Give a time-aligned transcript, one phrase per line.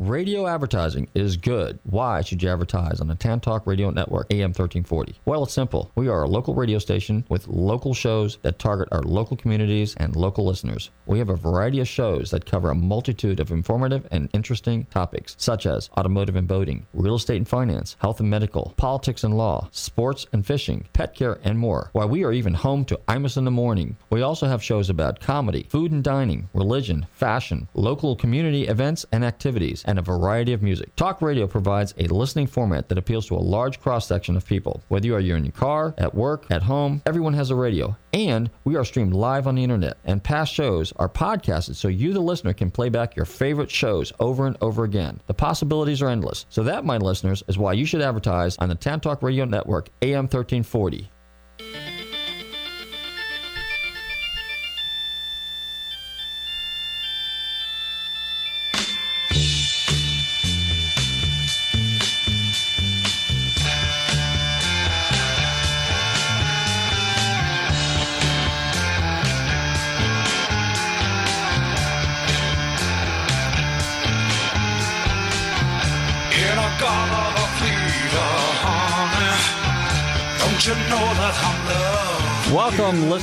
[0.00, 1.78] Radio advertising is good.
[1.82, 5.16] Why should you advertise on the Tan Talk Radio Network, AM 1340?
[5.26, 5.90] Well, it's simple.
[5.94, 10.16] We are a local radio station with local shows that target our local communities and
[10.16, 10.88] local listeners.
[11.04, 15.36] We have a variety of shows that cover a multitude of informative and interesting topics,
[15.38, 19.68] such as automotive and boating, real estate and finance, health and medical, politics and law,
[19.70, 21.90] sports and fishing, pet care, and more.
[21.92, 23.98] Why, we are even home to Imus in the Morning.
[24.08, 29.26] We also have shows about comedy, food and dining, religion, fashion, local community events and
[29.26, 30.94] activities, and a variety of music.
[30.94, 34.82] Talk radio provides a listening format that appeals to a large cross section of people.
[34.86, 37.96] Whether you are in your car, at work, at home, everyone has a radio.
[38.12, 42.12] And we are streamed live on the internet, and past shows are podcasted so you,
[42.12, 45.20] the listener, can play back your favorite shows over and over again.
[45.26, 46.46] The possibilities are endless.
[46.50, 49.90] So, that, my listeners, is why you should advertise on the Tan Talk Radio Network,
[50.02, 51.10] AM 1340.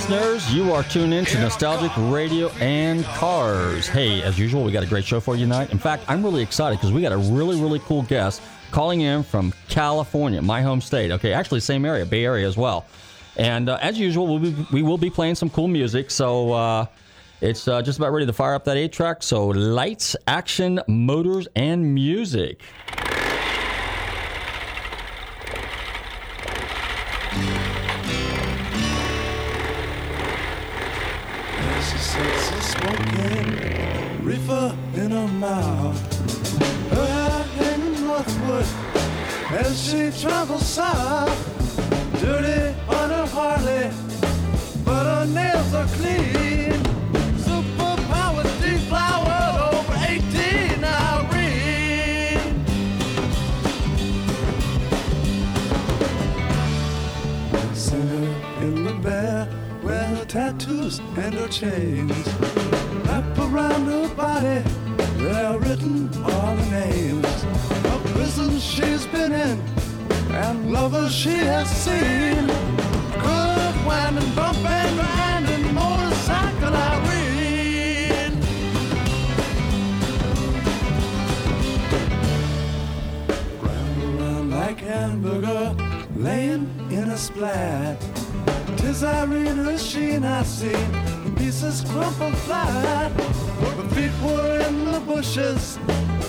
[0.09, 0.53] Listeners.
[0.53, 3.87] You are tuned in to Nostalgic Radio and Cars.
[3.87, 5.71] Hey, as usual, we got a great show for you tonight.
[5.71, 8.41] In fact, I'm really excited because we got a really, really cool guest
[8.71, 11.11] calling in from California, my home state.
[11.11, 12.85] Okay, actually, same area, Bay Area as well.
[13.35, 16.09] And uh, as usual, we'll be, we will be playing some cool music.
[16.09, 16.85] So uh,
[17.41, 19.23] it's uh, just about ready to fire up that 8 track.
[19.23, 22.61] So lights, action, motors, and music.
[34.95, 35.99] In her mouth.
[36.91, 38.65] Her hair hanging northward
[39.51, 41.37] as she travels south.
[42.21, 43.91] Dirty on her Harley,
[44.83, 46.81] but her nails are clean.
[47.45, 52.55] Superpowered, deflowered, over 18 Irene.
[57.73, 64.61] Seen her in the tattoos and her chains wrap around her body.
[65.17, 67.43] They're written all the names
[67.91, 69.59] of prisons she's been in
[70.31, 72.47] and lovers she has seen.
[73.25, 78.39] Good winding, bumping, grinding, motorcycle Irene.
[83.61, 85.75] Round around like hamburger,
[86.15, 87.97] laying in a splat.
[88.77, 90.75] Tis Irene Sheen I see,
[91.47, 93.09] pieces crumpled flat.
[93.77, 95.77] Her feet were in the bushes,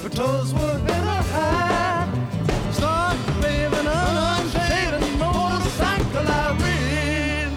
[0.03, 2.09] her toes were in her hat.
[2.73, 7.57] Start waving an unshaven motorcycle Irene.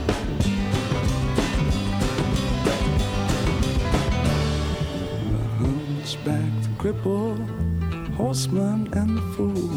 [5.32, 7.36] The hunchback, the cripple,
[8.16, 9.72] horseman and the fool.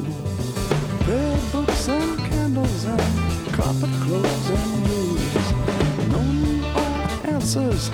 [1.05, 5.44] Prayer books and candles and carpet clothes and rules.
[7.45, 7.91] All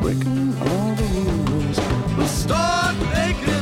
[0.00, 1.76] breaking all the rules.
[2.16, 3.61] The start naked,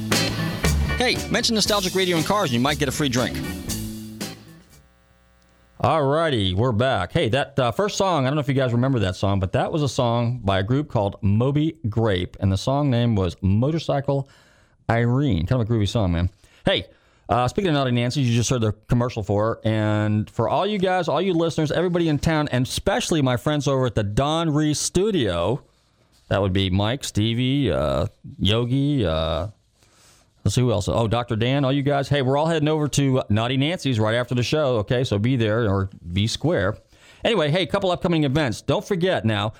[1.01, 3.35] Hey, mention Nostalgic Radio and Cars and you might get a free drink.
[5.83, 7.11] Alrighty, we're back.
[7.11, 9.53] Hey, that uh, first song, I don't know if you guys remember that song, but
[9.53, 13.35] that was a song by a group called Moby Grape, and the song name was
[13.41, 14.29] Motorcycle
[14.91, 15.47] Irene.
[15.47, 16.29] Kind of a groovy song, man.
[16.67, 16.85] Hey,
[17.29, 19.61] uh, speaking of Naughty Nancy, you just heard the commercial for her.
[19.67, 23.67] And for all you guys, all you listeners, everybody in town, and especially my friends
[23.67, 25.63] over at the Don Reese Studio,
[26.27, 28.05] that would be Mike, Stevie, uh,
[28.37, 29.47] Yogi, uh,
[30.43, 30.87] Let's see who else.
[30.87, 31.35] Oh, Dr.
[31.35, 32.09] Dan, all you guys.
[32.09, 34.77] Hey, we're all heading over to Naughty Nancy's right after the show.
[34.77, 36.77] Okay, so be there or be square.
[37.23, 38.61] Anyway, hey, a couple upcoming events.
[38.61, 39.53] Don't forget now,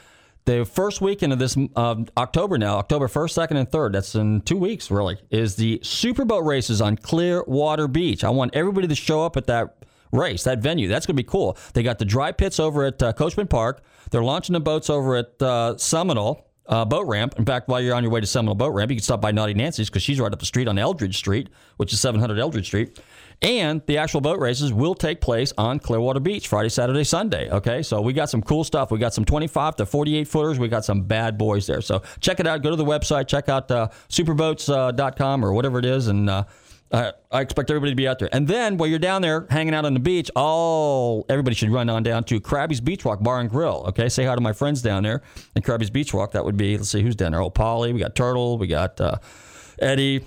[0.46, 4.42] the first weekend of this uh, October now, October 1st, 2nd, and 3rd, that's in
[4.42, 8.24] two weeks really, is the Superboat races on Clearwater Beach.
[8.24, 10.88] I want everybody to show up at that race, that venue.
[10.88, 11.58] That's going to be cool.
[11.74, 13.84] They got the dry pits over at uh, Coachman Park.
[14.10, 17.36] They're launching the boats over at uh, Seminole uh, boat ramp.
[17.38, 19.32] In fact, while you're on your way to Seminole Boat Ramp, you can stop by
[19.32, 22.68] Naughty Nancy's because she's right up the street on Eldridge Street, which is 700 Eldridge
[22.68, 23.00] Street.
[23.42, 27.50] And the actual boat races will take place on Clearwater Beach Friday, Saturday, Sunday.
[27.50, 28.92] Okay, so we got some cool stuff.
[28.92, 30.60] We got some 25 to 48 footers.
[30.60, 31.82] We got some bad boys there.
[31.82, 32.62] So check it out.
[32.62, 33.28] Go to the website.
[33.28, 36.44] Check out uh, superboats.com uh, or whatever it is, and uh,
[36.94, 38.30] I, I expect everybody to be out there.
[38.34, 41.90] And then while you're down there hanging out on the beach, all everybody should run
[41.90, 43.86] on down to Crabby's Beach Walk Bar and Grill.
[43.88, 45.22] Okay, say hi to my friends down there
[45.56, 46.34] at Crabby's Beach Walk.
[46.34, 47.42] That would be let's see who's down there.
[47.42, 49.18] Oh, Polly, we got Turtle, we got uh,
[49.80, 50.26] Eddie.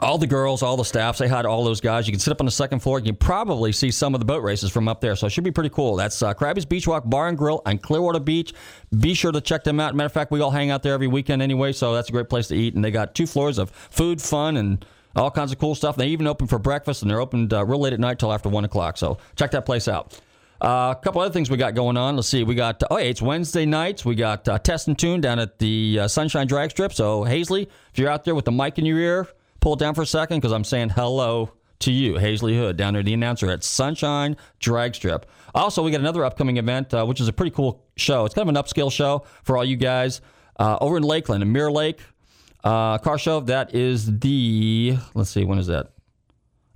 [0.00, 2.06] All the girls, all the staff, say hi to all those guys.
[2.06, 2.98] You can sit up on the second floor.
[2.98, 5.14] You can probably see some of the boat races from up there.
[5.16, 5.96] So it should be pretty cool.
[5.96, 8.54] That's uh, Crabby's Beach Walk Bar and Grill on Clearwater Beach.
[8.98, 9.94] Be sure to check them out.
[9.94, 12.30] Matter of fact, we all hang out there every weekend anyway, so that's a great
[12.30, 12.74] place to eat.
[12.74, 14.82] And they got two floors of food, fun, and
[15.16, 15.96] all kinds of cool stuff.
[15.96, 18.48] They even open for breakfast, and they're open uh, real late at night till after
[18.48, 18.96] one o'clock.
[18.96, 20.18] So check that place out.
[20.60, 22.14] Uh, a couple other things we got going on.
[22.14, 22.44] Let's see.
[22.44, 24.04] We got oh, hey, it's Wednesday nights.
[24.04, 26.92] We got uh, test and tune down at the uh, Sunshine Drag Strip.
[26.92, 29.28] So Hazley, if you're out there with the mic in your ear,
[29.60, 32.94] pull it down for a second because I'm saying hello to you, Hazley Hood, down
[32.94, 35.26] there, the announcer at Sunshine Drag Strip.
[35.52, 38.24] Also, we got another upcoming event, uh, which is a pretty cool show.
[38.24, 40.20] It's kind of an upscale show for all you guys
[40.60, 42.00] uh, over in Lakeland, in Mirror Lake.
[42.64, 45.90] Uh, car show, that is the, let's see, when is that?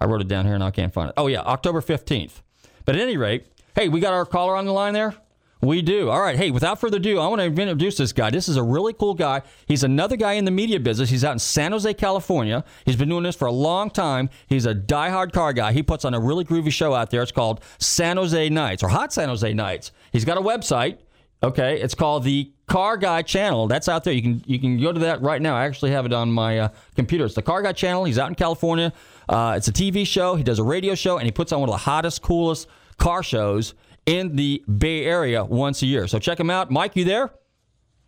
[0.00, 1.14] I wrote it down here and I can't find it.
[1.16, 2.42] Oh, yeah, October 15th.
[2.84, 5.14] But at any rate, hey, we got our caller on the line there?
[5.62, 6.10] We do.
[6.10, 6.36] All right.
[6.36, 8.28] Hey, without further ado, I want to introduce this guy.
[8.30, 9.42] This is a really cool guy.
[9.66, 11.08] He's another guy in the media business.
[11.08, 12.62] He's out in San Jose, California.
[12.84, 14.28] He's been doing this for a long time.
[14.48, 15.72] He's a diehard car guy.
[15.72, 17.22] He puts on a really groovy show out there.
[17.22, 19.92] It's called San Jose Nights or Hot San Jose Nights.
[20.12, 20.98] He's got a website.
[21.42, 23.68] Okay, it's called the Car Guy Channel.
[23.68, 24.14] That's out there.
[24.14, 25.54] You can you can go to that right now.
[25.54, 27.24] I actually have it on my uh, computer.
[27.24, 28.04] It's the Car Guy Channel.
[28.04, 28.92] He's out in California.
[29.28, 30.34] Uh, it's a TV show.
[30.34, 33.22] He does a radio show, and he puts on one of the hottest, coolest car
[33.22, 33.74] shows
[34.06, 36.06] in the Bay Area once a year.
[36.08, 36.70] So check him out.
[36.70, 37.30] Mike, you there?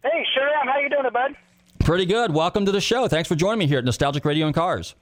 [0.02, 0.66] Hey, sure am.
[0.66, 1.36] How you doing, bud?
[1.80, 2.32] Pretty good.
[2.32, 3.08] Welcome to the show.
[3.08, 4.94] Thanks for joining me here at Nostalgic Radio and Cars.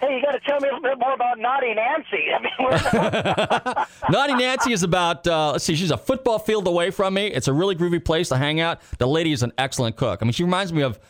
[0.00, 2.28] Hey, you got to tell me a little bit more about Naughty Nancy.
[2.32, 7.14] I mean, Naughty Nancy is about, uh, let's see, she's a football field away from
[7.14, 7.26] me.
[7.26, 8.80] It's a really groovy place to hang out.
[8.98, 10.20] The lady is an excellent cook.
[10.22, 11.00] I mean, she reminds me of,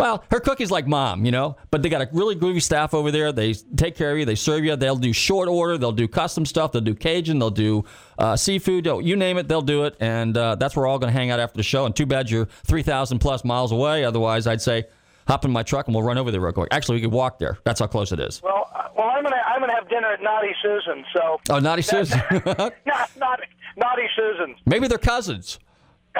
[0.00, 3.12] well, her cookie's like mom, you know, but they got a really groovy staff over
[3.12, 3.30] there.
[3.30, 4.74] They take care of you, they serve you.
[4.74, 7.84] They'll do short order, they'll do custom stuff, they'll do Cajun, they'll do
[8.18, 9.96] uh, seafood, you name it, they'll do it.
[10.00, 11.86] And uh, that's where we're all going to hang out after the show.
[11.86, 14.04] And too bad you're 3,000 plus miles away.
[14.04, 14.86] Otherwise, I'd say,
[15.28, 16.68] hop in my truck and we'll run over there real quick.
[16.72, 17.58] Actually, we could walk there.
[17.64, 18.40] That's how close it is.
[18.42, 21.04] well, uh, well, I'm gonna I'm gonna have dinner at Naughty Susan.
[21.14, 22.20] So Oh, Naughty Susan.
[22.30, 23.44] not Naughty
[23.76, 24.54] Naughty Susan.
[24.66, 25.58] Maybe they're cousins.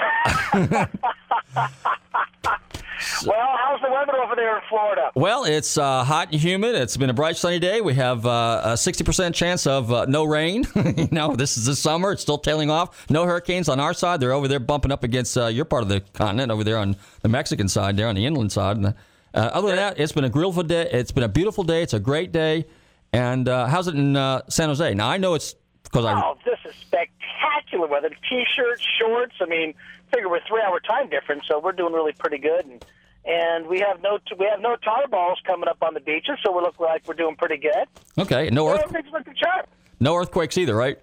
[3.27, 5.11] Well, how's the weather over there in Florida?
[5.15, 6.75] Well, it's uh, hot and humid.
[6.75, 7.81] It's been a bright sunny day.
[7.81, 10.65] We have uh, a 60% chance of uh, no rain.
[10.97, 12.13] you know, this is the summer.
[12.13, 13.11] It's still tailing off.
[13.11, 14.21] No hurricanes on our side.
[14.21, 16.97] They're over there bumping up against uh, your part of the continent, over there on
[17.23, 18.77] the Mexican side, there on the inland side.
[18.77, 18.93] And, uh,
[19.35, 20.89] other than that, it's been a beautiful day.
[20.91, 21.83] It's been a beautiful day.
[21.83, 22.67] It's a great day.
[23.13, 24.95] And uh, how's it in uh, San Jose?
[24.95, 26.21] Now, I know it's because I.
[26.21, 28.11] Oh, this is spectacular weather.
[28.29, 29.35] T-shirts, shorts.
[29.41, 29.75] I mean,
[30.13, 32.65] figure we're three-hour time difference, so we're doing really pretty good.
[32.67, 32.85] And
[33.25, 36.51] and we have no we have no tar balls coming up on the beaches, so
[36.57, 37.87] we look like we're doing pretty good.
[38.19, 39.69] Okay, no, earth, everything's looking sharp.
[40.01, 40.99] no earthquakes either, right?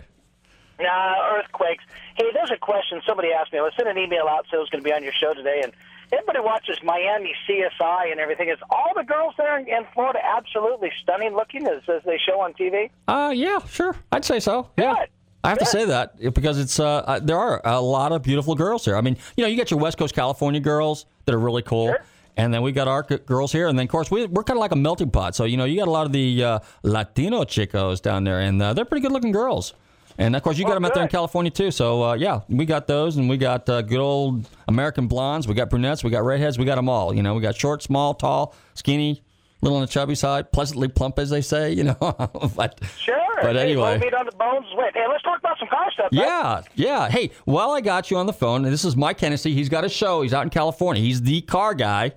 [0.82, 1.84] Nah, earthquakes.
[2.16, 3.60] Hey, there's a question somebody asked me.
[3.60, 5.34] I was sent an email out, so it was going to be on your show
[5.34, 5.74] today, and
[6.14, 8.48] everybody watches Miami CSI and everything.
[8.50, 12.40] Is all the girls there in, in Florida absolutely stunning looking as, as they show
[12.40, 12.90] on TV?
[13.10, 13.96] Uh, yeah, sure.
[14.14, 14.70] I'd say so.
[14.78, 14.94] Yeah.
[14.96, 15.10] Good.
[15.44, 18.84] I have to say that because it's uh, there are a lot of beautiful girls
[18.86, 18.96] here.
[18.98, 21.88] I mean, you know, you got your West Coast California girls that are really cool,
[21.88, 22.04] Sure.
[22.36, 24.62] and then we got our girls here, and then of course we, we're kind of
[24.62, 25.36] like a melting pot.
[25.36, 28.62] So you know, you got a lot of the uh, Latino chicos down there, and
[28.62, 29.74] uh, they're pretty good looking girls.
[30.18, 31.10] And of course, you got Oh, them out there in.
[31.10, 31.72] California too.
[31.72, 35.48] So uh, yeah, we got those, and we got uh, good old American blondes.
[35.48, 36.04] We got brunettes.
[36.04, 36.58] We got redheads.
[36.60, 37.14] We got them all.
[37.14, 39.24] You know, we got short, small, tall, skinny,
[39.62, 41.74] little on the chubby side, pleasantly plump, as they say.
[41.74, 41.96] You know,
[42.56, 43.16] but Sure.
[43.42, 43.94] But anyway.
[43.94, 44.66] low meat on the bones.
[44.76, 46.10] Wait, hey, let's talk about some car stuff.
[46.12, 47.10] Yeah, yeah.
[47.10, 49.54] Hey, while I got you on the phone, this is Mike Hennessey.
[49.54, 50.22] He's got a show.
[50.22, 51.02] He's out in California.
[51.02, 52.14] He's the car guy.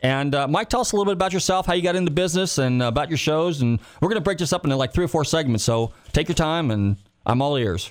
[0.00, 2.58] And uh, Mike, tell us a little bit about yourself, how you got into business,
[2.58, 3.62] and uh, about your shows.
[3.62, 5.64] And we're going to break this up into like three or four segments.
[5.64, 7.90] So take your time, and I'm all ears.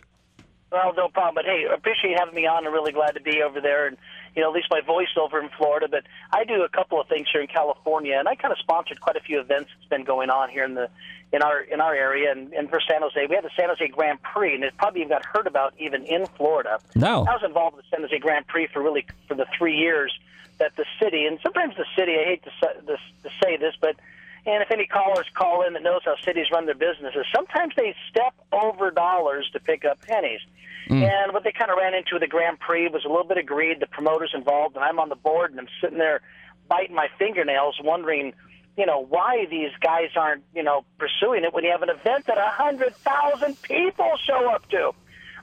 [0.72, 1.36] Well, no problem.
[1.36, 2.68] But hey, appreciate having me on.
[2.68, 3.98] I'm really glad to be over there, and
[4.36, 5.88] you know, at least my voice over in Florida.
[5.90, 9.00] But I do a couple of things here in California, and I kind of sponsored
[9.00, 10.90] quite a few events that's been going on here in the
[11.32, 12.32] in our in our area.
[12.32, 15.02] And, and for San Jose, we had the San Jose Grand Prix, and it probably
[15.02, 16.80] even got heard about even in Florida.
[16.96, 17.26] No.
[17.28, 20.18] I was involved with the San Jose Grand Prix for really for the three years
[20.58, 22.14] that the city, and sometimes the city.
[22.14, 22.52] I hate to,
[22.86, 23.96] this, to say this, but
[24.46, 27.96] and if any callers call in that knows how cities run their businesses, sometimes they
[28.10, 30.40] step over dollars to pick up pennies.
[30.88, 31.02] Hmm.
[31.02, 33.38] And what they kind of ran into with the Grand Prix was a little bit
[33.38, 33.80] of greed.
[33.80, 36.22] The promoters involved, and I'm on the board, and I'm sitting there
[36.68, 38.34] biting my fingernails, wondering,
[38.78, 42.28] you know, why these guys aren't, you know, pursuing it when you have an event
[42.28, 44.92] that a hundred thousand people show up to.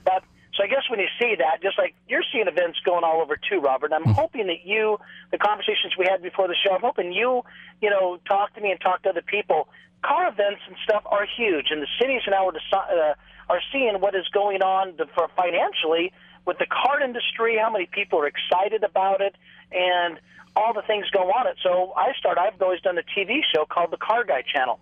[0.05, 0.23] But
[0.55, 3.37] so I guess when you see that, just like you're seeing events going all over
[3.37, 4.99] too, Robert, I'm hoping that you,
[5.31, 7.43] the conversations we had before the show, I'm hoping you,
[7.81, 9.67] you know, talk to me and talk to other people.
[10.03, 13.15] Car events and stuff are huge, and the cities now uh,
[13.49, 16.11] are seeing what is going on to, for financially
[16.45, 19.35] with the car industry, how many people are excited about it,
[19.71, 20.19] and
[20.55, 21.55] all the things go on it.
[21.63, 22.37] So I start.
[22.37, 24.79] I've always done a TV show called the Car Guy Channel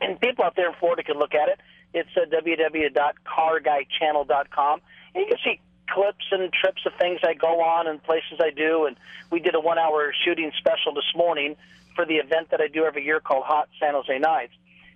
[0.00, 1.58] and people out there in Florida can look at it.
[1.92, 4.80] It's uh, www.carguychannel.com,
[5.14, 8.50] and you can see clips and trips of things I go on and places I
[8.50, 8.86] do.
[8.86, 8.96] And
[9.30, 11.56] we did a one-hour shooting special this morning
[11.96, 14.52] for the event that I do every year called Hot San Jose Nights.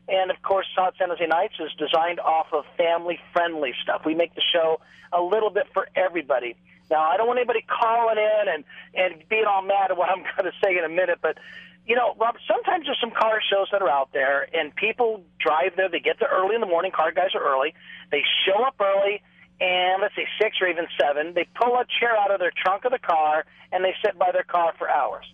[0.08, 4.02] And of course, Hot San Jose Nights is designed off of family-friendly stuff.
[4.04, 4.80] We make the show
[5.12, 6.56] a little bit for everybody.
[6.90, 10.22] Now, I don't want anybody calling in and and being all mad at what I'm
[10.36, 11.38] going to say in a minute, but
[11.86, 15.76] you know, Rob, sometimes there's some car shows that are out there, and people drive
[15.76, 15.90] there.
[15.90, 16.92] They get there early in the morning.
[16.92, 17.74] Car guys are early.
[18.10, 19.22] They show up early,
[19.60, 21.34] and let's say six or even seven.
[21.34, 24.30] They pull a chair out of their trunk of the car, and they sit by
[24.32, 25.26] their car for hours.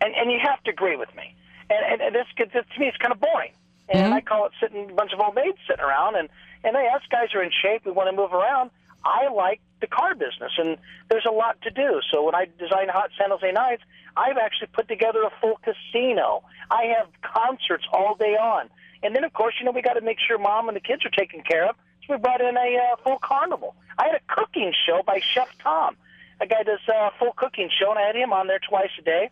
[0.00, 1.34] And and you have to agree with me.
[1.70, 3.52] And and, and this, this to me, it's kind of boring.
[3.88, 4.12] And mm-hmm.
[4.14, 6.28] I call it sitting a bunch of old maids sitting around, and
[6.64, 7.84] and hey, us guys are in shape.
[7.84, 8.70] We want to move around.
[9.04, 10.78] I like the car business, and
[11.08, 12.00] there's a lot to do.
[12.10, 13.82] So when I design Hot San Jose Nights,
[14.16, 16.42] I've actually put together a full casino.
[16.70, 18.68] I have concerts all day on,
[19.02, 21.04] and then of course, you know, we got to make sure mom and the kids
[21.04, 21.76] are taken care of.
[22.08, 23.74] We brought in a uh, full carnival.
[23.98, 25.96] I had a cooking show by Chef Tom.
[26.40, 29.02] A guy does a full cooking show, and I had him on there twice a
[29.02, 29.30] day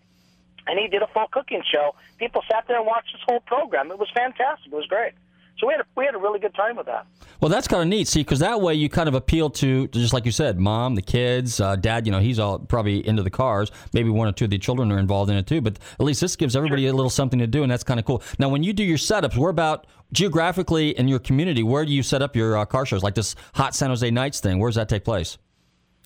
[0.66, 1.94] and he did a full cooking show.
[2.18, 3.90] People sat there and watched this whole program.
[3.90, 4.72] It was fantastic.
[4.72, 5.12] It was great.
[5.58, 7.06] So we had a, we had a really good time with that.
[7.40, 8.08] Well, that's kind of neat.
[8.08, 10.94] See, because that way you kind of appeal to, to just like you said, mom,
[10.94, 12.06] the kids, uh, dad.
[12.06, 13.70] You know, he's all probably into the cars.
[13.92, 15.60] Maybe one or two of the children are involved in it too.
[15.60, 18.06] But at least this gives everybody a little something to do, and that's kind of
[18.06, 18.22] cool.
[18.38, 21.62] Now, when you do your setups, where about geographically in your community?
[21.62, 23.02] Where do you set up your uh, car shows?
[23.02, 24.58] Like this Hot San Jose Nights thing.
[24.58, 25.38] Where does that take place?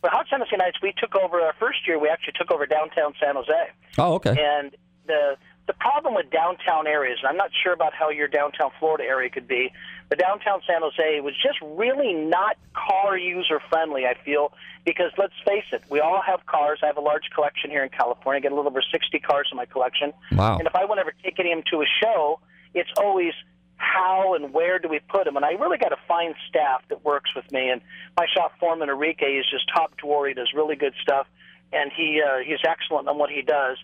[0.03, 1.99] Well, Hot San Jose Nights, we took over our first year.
[1.99, 3.71] We actually took over downtown San Jose.
[3.99, 4.31] Oh, okay.
[4.31, 4.77] And
[5.07, 5.37] the
[5.69, 9.29] the problem with downtown areas, and I'm not sure about how your downtown Florida area
[9.29, 9.71] could be,
[10.09, 14.07] but downtown San Jose was just really not car user friendly.
[14.07, 14.53] I feel
[14.87, 16.81] because let's face it, we all have cars.
[16.83, 18.39] I have a large collection here in California.
[18.39, 20.15] I get a little over 60 cars in my collection.
[20.33, 20.57] Wow.
[20.57, 22.41] And if I want to ever take any of them to a show,
[22.73, 23.35] it's always
[23.77, 25.37] how and where do we put them?
[25.37, 27.69] And I really got to find staff that works with me.
[27.69, 27.83] And
[28.17, 30.27] my shop foreman Enrique is just top drawer.
[30.27, 31.27] He does really good stuff,
[31.75, 33.77] and he uh, he's excellent on what he does.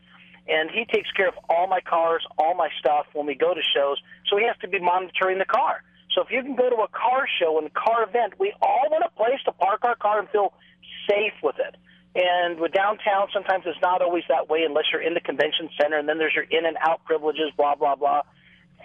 [0.47, 3.61] And he takes care of all my cars, all my stuff when we go to
[3.75, 3.99] shows.
[4.29, 5.83] So he has to be monitoring the car.
[6.15, 9.05] So if you can go to a car show and car event, we all want
[9.05, 10.53] a place to park our car and feel
[11.09, 11.77] safe with it.
[12.15, 15.99] And with downtown, sometimes it's not always that way unless you're in the convention center,
[15.99, 18.23] and then there's your in and out privileges, blah blah blah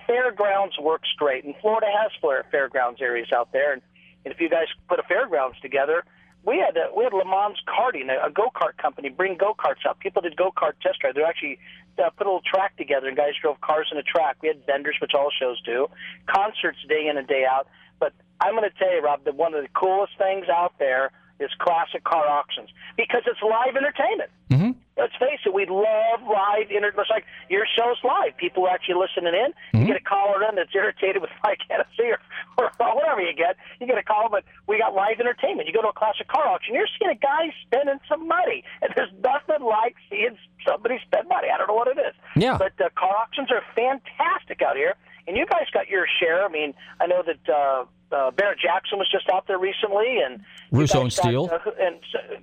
[0.09, 2.11] fairgrounds works great, and Florida has
[2.49, 3.73] fairgrounds areas out there.
[3.73, 3.81] And,
[4.25, 6.03] and if you guys put a fairgrounds together,
[6.45, 9.53] we had a, we had Le Mans karting, a, a go kart company, bring go
[9.53, 9.99] karts out.
[9.99, 11.15] People did go kart test drive.
[11.15, 11.59] They actually
[11.97, 14.37] uh, put a little track together, and guys drove cars in a track.
[14.41, 15.87] We had vendors, which all shows do,
[16.27, 17.67] concerts day in and day out.
[17.99, 21.11] But I'm going to tell you, Rob, that one of the coolest things out there
[21.39, 24.29] is classic car auctions because it's live entertainment.
[24.49, 24.68] Mm-hmm.
[24.99, 28.35] Let's face it, we love live inter It's like your show's live.
[28.35, 29.53] People are actually listening in.
[29.79, 32.19] You get a caller in that's irritated with Mike Hennessey or,
[32.59, 33.55] or whatever you get.
[33.79, 35.67] You get a call, but we got live entertainment.
[35.67, 38.91] You go to a classic car auction, you're seeing a guy spending some money, and
[38.95, 40.37] there's nothing like seeing
[40.67, 41.47] somebody spend money.
[41.53, 42.13] I don't know what it is.
[42.35, 42.57] Yeah.
[42.57, 44.95] But uh, car auctions are fantastic out here.
[45.27, 46.43] And you guys got your share.
[46.45, 47.85] I mean, I know that uh,
[48.15, 51.49] uh, Barrett Jackson was just out there recently, and Russo and got, Steele.
[51.51, 51.95] uh, and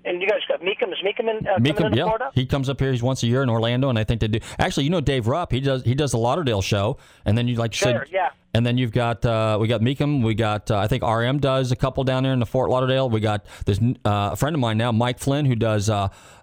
[0.04, 0.92] and you guys got Mecum.
[0.92, 2.30] Is Mecum in, uh, Mecum, yeah, Florida?
[2.34, 2.92] he comes up here.
[2.92, 4.38] He's once a year in Orlando, and I think they do.
[4.58, 5.50] Actually, you know Dave Rupp.
[5.52, 8.28] He does he does the Lauderdale show, and then you like you Sure, said, yeah.
[8.54, 10.24] And then you've got uh, we got Mecum.
[10.24, 13.10] We got uh, I think RM does a couple down there in the Fort Lauderdale.
[13.10, 15.90] We got this uh, a friend of mine now, Mike Flynn, who does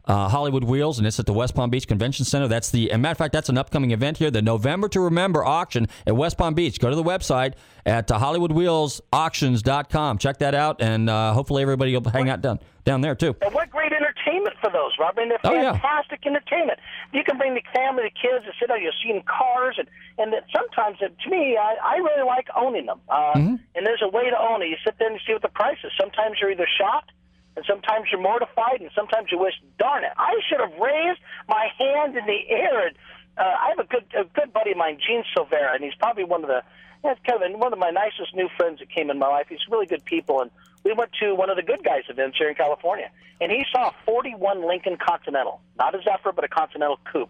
[0.05, 2.47] uh, Hollywood Wheels, and it's at the West Palm Beach Convention Center.
[2.47, 5.43] That's the and matter of fact, that's an upcoming event here, the November to Remember
[5.45, 6.79] auction at West Palm Beach.
[6.79, 7.53] Go to the website
[7.85, 10.17] at uh, HollywoodWheelsAuctions.com.
[10.17, 13.33] Check that out, and uh, hopefully everybody will hang out down down there too.
[13.41, 15.13] And what great entertainment for those, Rob.
[15.17, 15.71] I mean, they're Oh, yeah.
[15.71, 16.79] fantastic entertainment.
[17.13, 18.81] You can bring the family, the kids, and sit down.
[18.81, 22.47] You'll see them cars, and and that sometimes, uh, to me, I, I really like
[22.55, 22.99] owning them.
[23.09, 23.55] Uh, Mm-hmm.
[23.75, 24.67] And there's a way to own it.
[24.67, 25.91] You sit there and you see what the price is.
[25.99, 27.11] Sometimes you're either shocked,
[27.55, 31.67] and sometimes you're mortified, and sometimes you wish, darn it, I should have raised my
[31.77, 32.87] hand in the air.
[32.87, 32.95] And
[33.37, 36.23] uh, I have a good a good buddy of mine, Gene Silvera, and he's probably
[36.23, 36.63] one of the
[37.03, 39.47] yeah, Kevin, one of my nicest new friends that came in my life.
[39.49, 40.49] He's really good people, and
[40.83, 43.09] we went to one of the good guys events here in California,
[43.41, 47.29] and he saw a 41 Lincoln Continental, not a Zephyr, but a Continental Coupe.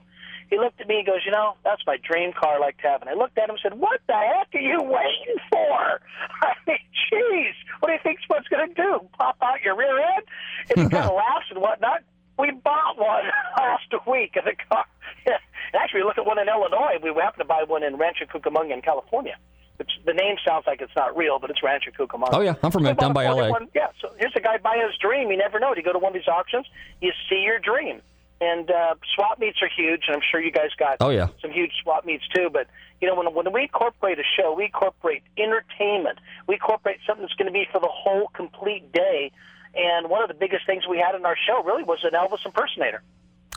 [0.49, 2.87] He looked at me and goes, you know, that's my dream car I like to
[2.87, 3.01] have.
[3.01, 5.99] And I looked at him and said, what the heck are you waiting for?
[6.41, 6.77] I mean,
[7.11, 8.99] jeez, what do you think what's going to do?
[9.17, 10.23] Pop out your rear end?
[10.69, 12.01] And he kind of laughs and whatnot.
[12.37, 13.23] We bought one
[13.57, 14.85] last week in the car.
[15.75, 16.97] Actually, we looked at one in Illinois.
[17.01, 19.35] We happened to buy one in Rancho Cucamonga in California.
[19.77, 22.29] Which the name sounds like it's not real, but it's Rancho Cucamonga.
[22.33, 23.49] Oh, yeah, I'm from it, down by LA.
[23.49, 25.31] 41 Yeah, so here's a guy buying his dream.
[25.31, 25.73] You never know.
[25.75, 26.67] You go to one of these auctions,
[27.01, 28.01] you see your dream.
[28.41, 31.27] And uh, swap meets are huge, and I'm sure you guys got Oh, yeah.
[31.41, 32.49] some huge swap meets too.
[32.51, 32.67] But
[32.99, 36.19] you know, when when we incorporate a show, we incorporate entertainment.
[36.47, 39.31] We incorporate something that's going to be for the whole complete day.
[39.75, 42.45] And one of the biggest things we had in our show really was an Elvis
[42.45, 43.01] impersonator.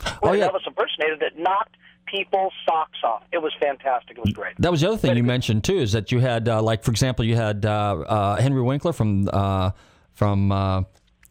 [0.23, 0.39] Oh, an.
[0.39, 3.23] Elvis impersonator that knocked people's socks off.
[3.31, 4.17] It was fantastic.
[4.17, 4.53] It was great.
[4.59, 6.91] That was the other thing you mentioned too, is that you had uh, like for
[6.91, 9.71] example, you had uh, uh, Henry Winkler from uh,
[10.13, 10.51] from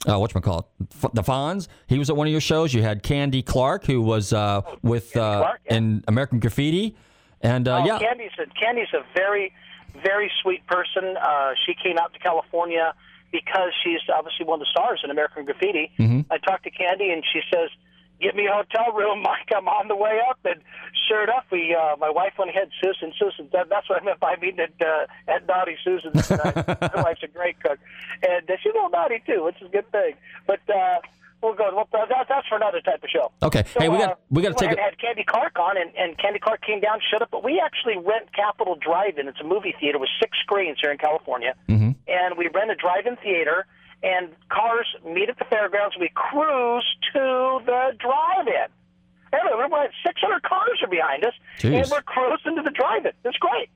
[0.08, 1.68] uh, what call it, F- the Fonz.
[1.86, 2.72] He was at one of your shows.
[2.74, 5.76] You had Candy Clark, who was uh, with uh, Clark, yeah.
[5.76, 6.96] in American Graffiti,
[7.40, 9.52] and uh, Oh, yeah, Candy's a, Candy's a very,
[10.02, 11.16] very sweet person.
[11.16, 12.94] Uh, she came out to California
[13.32, 15.90] because she's obviously one of the stars in American Graffiti.
[15.98, 16.32] Mm-hmm.
[16.32, 17.70] I talked to Candy, and she says,
[18.20, 19.48] "Get me a hotel room, Mike.
[19.54, 20.60] I'm on the way up." And
[21.08, 23.12] sure enough, we, uh, my wife went ahead, Susan.
[23.18, 26.30] Susan, that, that's what I meant by meeting at uh, at Naughty Susan's.
[26.36, 27.78] Uh, my wife's a great cook,
[28.22, 30.14] and uh, she's a little naughty too, which is a good thing.
[30.46, 30.98] But uh,
[31.42, 31.70] we'll go.
[31.74, 33.32] Well, that, that's for another type of show.
[33.42, 33.64] Okay.
[33.72, 35.76] So, Hey, we got- uh, we gotta went take a- and had Candy Clark on,
[35.76, 37.30] and, and Candy Clark came down, showed up.
[37.30, 39.28] But we actually rent Capitol Drive-In.
[39.28, 41.92] It's a movie theater with six screens here in California, mm-hmm.
[42.08, 43.66] and we rent a drive-in theater.
[44.02, 45.96] And cars meet at the fairgrounds.
[45.98, 48.68] We cruise to the drive-in.
[49.32, 51.82] Anyway, we're 600 cars are behind us, Jeez.
[51.82, 53.12] and we're cruising to the drive-in.
[53.24, 53.68] It's great.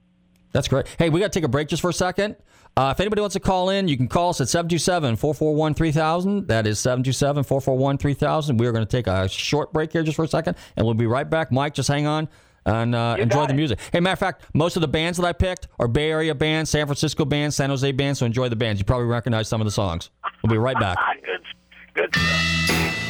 [0.53, 0.87] That's great.
[0.99, 2.37] Hey, we got to take a break just for a second.
[2.77, 6.47] Uh, if anybody wants to call in, you can call us at 727 441 3000.
[6.47, 8.57] That is 727 441 3000.
[8.57, 10.95] We are going to take a short break here just for a second, and we'll
[10.95, 11.51] be right back.
[11.51, 12.29] Mike, just hang on
[12.67, 13.57] and uh, enjoy got the it.
[13.57, 13.79] music.
[13.93, 16.71] Hey, matter of fact, most of the bands that I picked are Bay Area bands,
[16.71, 18.81] San Francisco bands, San Jose bands, so enjoy the bands.
[18.81, 20.11] You probably recognize some of the songs.
[20.43, 20.97] We'll be right back.
[21.95, 23.01] Good, good stuff.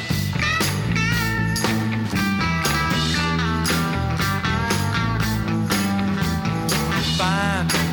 [7.21, 7.90] find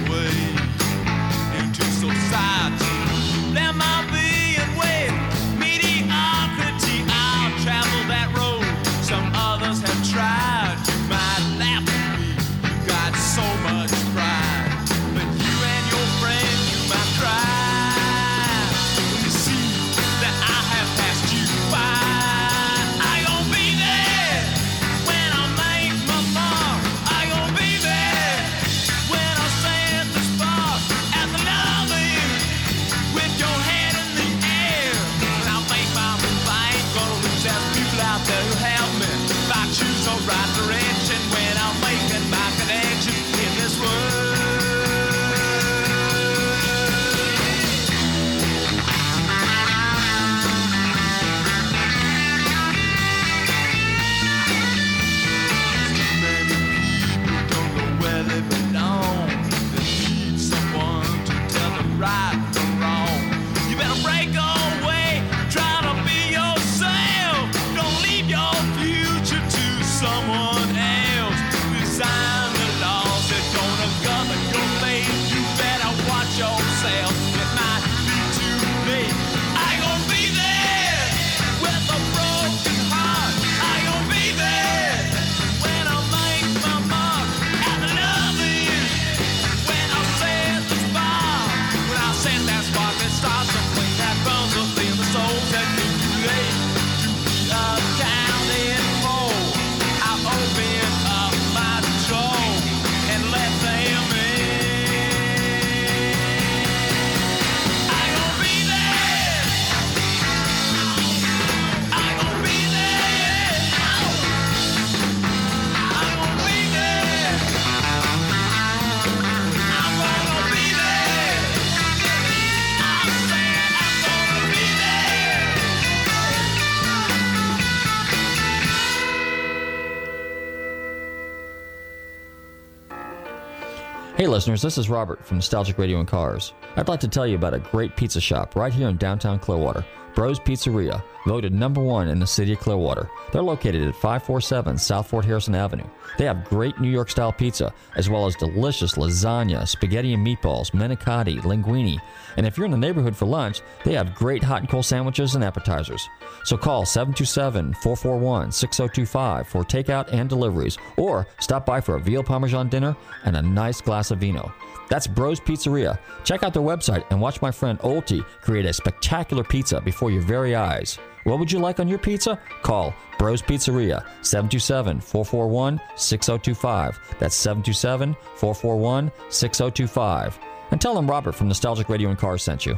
[134.17, 136.53] Hey, listeners, this is Robert from Nostalgic Radio and Cars.
[136.75, 139.86] I'd like to tell you about a great pizza shop right here in downtown Clearwater.
[140.17, 143.08] Bros Pizzeria, voted number one in the city of Clearwater.
[143.32, 145.86] They're located at 547 South Fort Harrison Avenue.
[146.17, 150.71] They have great New York style pizza, as well as delicious lasagna, spaghetti and meatballs,
[150.71, 152.01] manicotti, linguine.
[152.36, 155.36] And if you're in the neighborhood for lunch, they have great hot and cold sandwiches
[155.36, 156.10] and appetizers.
[156.45, 162.23] So call 727 441 6025 for takeout and deliveries, or stop by for a veal
[162.23, 164.51] parmesan dinner and a nice glass of vino.
[164.89, 165.99] That's Bros Pizzeria.
[166.23, 170.22] Check out their website and watch my friend Olti create a spectacular pizza before your
[170.22, 170.98] very eyes.
[171.24, 172.39] What would you like on your pizza?
[172.63, 177.00] Call Bros Pizzeria 727 441 6025.
[177.20, 180.39] That's 727 441 6025.
[180.72, 182.78] And tell them Robert from Nostalgic Radio and Cars sent you.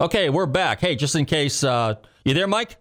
[0.00, 0.80] Okay, we're back.
[0.80, 2.76] Hey, just in case, uh, you there, Mike?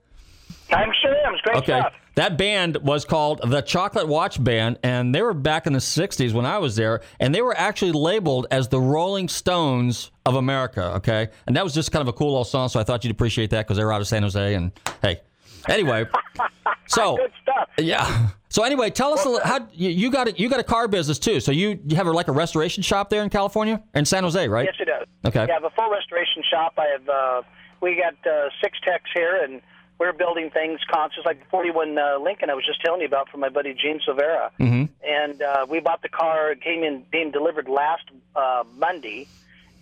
[0.72, 1.34] I'm sure am.
[1.34, 1.80] It's great Okay.
[1.80, 1.94] stuff.
[2.20, 6.34] That band was called the Chocolate Watch Band, and they were back in the 60s
[6.34, 10.96] when I was there, and they were actually labeled as the Rolling Stones of America,
[10.96, 11.30] okay?
[11.48, 13.52] And that was just kind of a cool little song, so I thought you'd appreciate
[13.52, 15.22] that because they were out of San Jose, and hey.
[15.70, 16.08] Anyway,
[16.88, 17.70] so Good stuff.
[17.78, 18.32] yeah.
[18.50, 20.38] So anyway, tell us a little, how you, you got it.
[20.38, 21.40] You got a car business too.
[21.40, 24.46] So you, you have a, like a restoration shop there in California, in San Jose,
[24.46, 24.66] right?
[24.66, 25.08] Yes, it does.
[25.26, 25.46] Okay.
[25.48, 26.74] Yeah, I have a full restoration shop.
[26.78, 27.42] I have uh,
[27.80, 29.62] we got uh, six techs here, and
[30.00, 33.30] we're building things constantly, like the 41 uh, Lincoln I was just telling you about
[33.30, 34.50] from my buddy Gene Silvera.
[34.60, 34.86] Mm-hmm.
[35.06, 36.54] And uh, we bought the car.
[36.54, 38.04] It came in being delivered last
[38.36, 39.28] uh, Monday,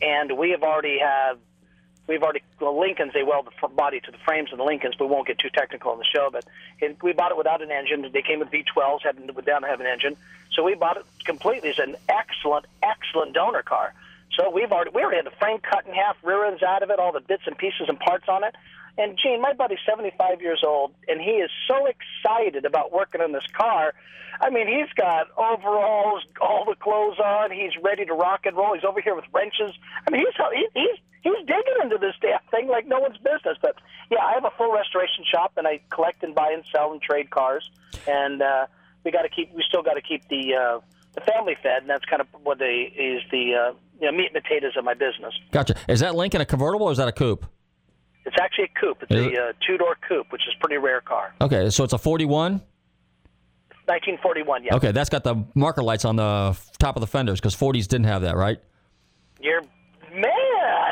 [0.01, 1.37] and we have already have
[2.07, 4.95] we've already well, Lincolns they weld the f- body to the frames of the Lincolns.
[4.99, 6.45] We won't get too technical on the show, but
[6.79, 8.09] it, we bought it without an engine.
[8.11, 10.17] They came with V12s, had without have an engine.
[10.53, 11.69] So we bought it completely.
[11.69, 13.93] It's an excellent, excellent donor car.
[14.35, 16.89] So we've already we already had the frame cut in half, rear ends out of
[16.89, 18.55] it, all the bits and pieces and parts on it.
[18.97, 23.31] And Gene, my buddy's 75 years old, and he is so excited about working on
[23.31, 23.93] this car.
[24.41, 27.51] I mean, he's got overalls, all the clothes on.
[27.51, 28.73] He's ready to rock and roll.
[28.73, 29.71] He's over here with wrenches.
[30.07, 33.57] I mean, he's he, he's he's digging into this damn thing like no one's business.
[33.61, 33.75] But
[34.11, 37.01] yeah, I have a full restoration shop, and I collect and buy and sell and
[37.01, 37.69] trade cars.
[38.07, 38.67] And uh,
[39.03, 39.53] we got to keep.
[39.53, 40.79] We still got to keep the uh,
[41.13, 44.31] the family fed, and that's kind of what they is the uh, you know, meat
[44.33, 45.33] and potatoes of my business.
[45.51, 45.75] Gotcha.
[45.87, 47.45] Is that Lincoln a convertible or is that a coupe?
[48.27, 49.01] It's actually a coupe.
[49.03, 51.33] It's Is a uh, two door coupe, which is a pretty rare car.
[51.41, 52.61] Okay, so it's a 41.
[53.85, 54.63] 1941.
[54.65, 54.75] Yeah.
[54.75, 58.05] Okay, that's got the marker lights on the top of the fenders because 40s didn't
[58.05, 58.59] have that, right?
[59.39, 59.61] You're
[60.13, 60.31] man.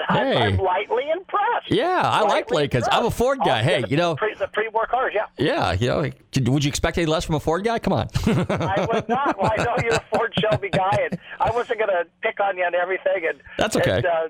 [0.07, 0.37] I'm, Hey.
[0.37, 1.69] I'm lightly impressed.
[1.69, 2.87] Yeah, I like Lightly Lincolns.
[2.91, 3.11] I'm a.
[3.11, 3.59] Ford guy.
[3.59, 5.13] Oh, Hey, yeah, you know, pre, the pre-war cars.
[5.13, 5.25] Yeah.
[5.37, 7.79] yeah, you know, would you expect any less from a Ford guy?
[7.79, 8.07] Come on.
[8.25, 9.37] I would not.
[9.37, 12.57] Well, I know you're a Ford Shelby guy, and I wasn't going to pick on
[12.57, 13.25] you on everything.
[13.27, 13.97] And That's okay.
[13.97, 14.27] And, uh,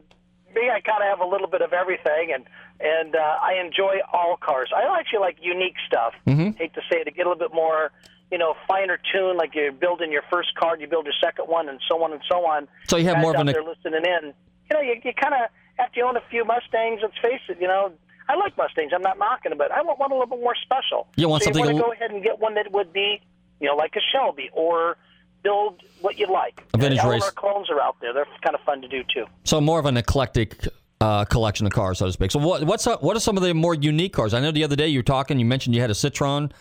[0.56, 2.46] me, I kind of have a little bit of everything, and
[2.80, 4.72] and uh, I enjoy all cars.
[4.76, 6.14] I actually like unique stuff.
[6.26, 6.58] Mm-hmm.
[6.58, 7.92] Hate to say it, to get a little bit more,
[8.32, 9.38] you know, finer tune.
[9.38, 12.22] Like you're building your first car, you build your second one, and so on and
[12.30, 12.68] so on.
[12.88, 13.48] So you have Guys more of an.
[13.48, 14.34] They're listening in.
[14.70, 17.02] You know, you, you kind of after you own a few Mustangs.
[17.04, 17.92] Let's face it, you know.
[18.28, 18.92] I like Mustangs.
[18.94, 21.08] I'm not knocking them, but I want one a little bit more special.
[21.16, 23.22] You want so something You want to go ahead and get one that would be,
[23.60, 24.98] you know, like a Shelby, or
[25.46, 26.56] build what you like.
[26.74, 27.22] A vintage the race.
[27.22, 28.12] Eleanor clones are out there.
[28.14, 29.26] They're kind of fun to do too.
[29.44, 30.68] so more of an eclectic
[31.02, 32.32] uh, collection of cars, so to speak.
[32.32, 34.34] So what, what's uh, what are some of the more unique cars?
[34.34, 35.40] I know the other day you were talking.
[35.40, 36.52] You mentioned you had a Citroen,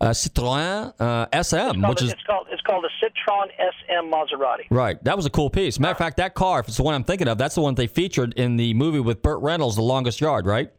[0.00, 4.66] uh, Citroen uh, SM, which a- is it's called it's called a Citroen SM Maserati.
[4.70, 5.02] right.
[5.04, 5.78] That was a cool piece.
[5.78, 7.74] Matter of fact, that car, if it's the one I'm thinking of, that's the one
[7.76, 10.70] they featured in the movie with Burt Reynolds, The Longest Yard, right?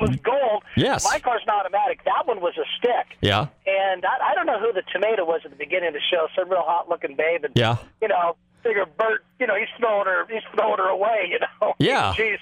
[0.00, 0.22] Was mm-hmm.
[0.22, 0.62] gold.
[0.76, 1.04] Yes.
[1.04, 2.04] My car's an automatic.
[2.04, 3.18] That one was a stick.
[3.20, 3.48] Yeah.
[3.66, 6.28] And I, I don't know who the tomato was at the beginning of the show.
[6.36, 7.44] Some real hot looking babe.
[7.44, 7.76] And, Yeah.
[8.00, 11.28] You know, figure Burt, you know, he's throwing her, he's throwing her away.
[11.30, 11.74] You know.
[11.78, 12.12] Yeah.
[12.16, 12.38] Jeez.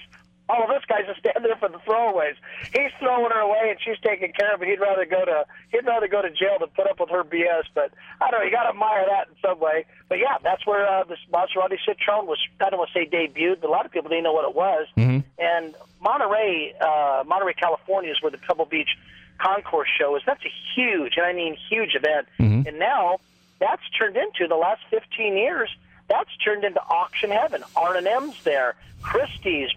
[0.49, 2.35] All of this guy's just standing there for the throwaways.
[2.73, 4.67] He's throwing her away, and she's taking care of it.
[4.67, 7.69] He'd rather go to he'd rather go to jail than put up with her BS.
[7.75, 8.45] But I don't know.
[8.45, 9.85] You got to admire that in some way.
[10.09, 12.39] But yeah, that's where uh, this Maserati Citroen was.
[12.59, 14.55] I don't want to say debuted, but a lot of people didn't know what it
[14.55, 14.87] was.
[14.97, 15.19] Mm-hmm.
[15.37, 18.97] And Monterey, uh, Monterey, California, is where the Pebble Beach
[19.37, 20.23] Concourse show is.
[20.25, 22.27] That's a huge, and I mean huge event.
[22.39, 22.67] Mm-hmm.
[22.67, 23.19] And now
[23.59, 25.69] that's turned into the last 15 years.
[26.09, 27.63] That's turned into auction heaven.
[27.75, 29.69] R&M's there, Christie's,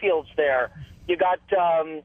[0.00, 0.70] Field's there.
[1.06, 2.02] You got um,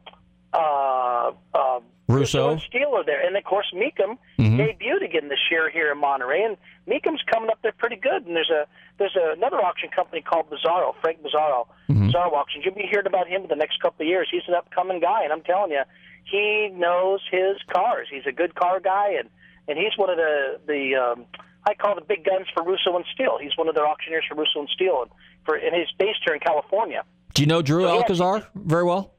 [0.53, 2.49] uh, uh, Russo.
[2.49, 4.17] and Steele are there, and of course Mecum
[4.57, 8.25] debuted again this year here in Monterey, and Mecum's coming up there pretty good.
[8.25, 8.65] And there's a
[8.97, 11.67] there's a, another auction company called Bizarro, Frank Bizarro,
[12.09, 12.65] Bizarro Auctions.
[12.65, 14.27] You'll be hearing about him in the next couple of years.
[14.29, 15.83] He's an upcoming guy, and I'm telling you,
[16.25, 18.07] he knows his cars.
[18.11, 19.29] He's a good car guy, and
[19.67, 21.25] and he's one of the the um,
[21.69, 23.37] I call the big guns for Russo and Steele.
[23.41, 25.11] He's one of their auctioneers for Russo and Steele, and
[25.45, 27.03] for and he's based here in California.
[27.33, 29.13] Do you know Drew yeah, Alcazar very well?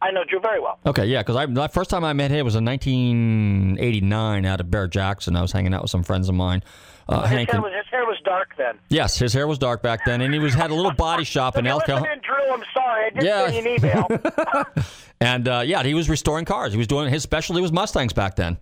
[0.00, 0.80] I know Drew very well.
[0.86, 4.70] Okay, yeah, because I the first time I met him was in 1989 out of
[4.70, 5.36] Bear Jackson.
[5.36, 6.62] I was hanging out with some friends of mine.
[7.08, 8.78] Uh, His Hank hair was his dark then.
[8.88, 11.56] Yes, his hair was dark back then, and he was had a little body shop
[11.56, 12.04] in El Cajon.
[12.22, 13.06] Drew, I'm sorry.
[13.06, 13.50] I did Yeah.
[13.50, 14.06] send you an email.
[15.20, 16.72] And uh, yeah, he was restoring cars.
[16.72, 18.58] He was doing his specialty was Mustangs back then.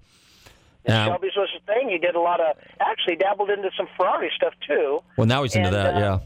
[0.86, 1.29] Was his
[1.70, 1.88] thing.
[1.88, 5.00] He did a lot of actually dabbled into some Ferrari stuff too.
[5.16, 5.94] Well, now he's into that.
[5.94, 6.18] uh, yeah.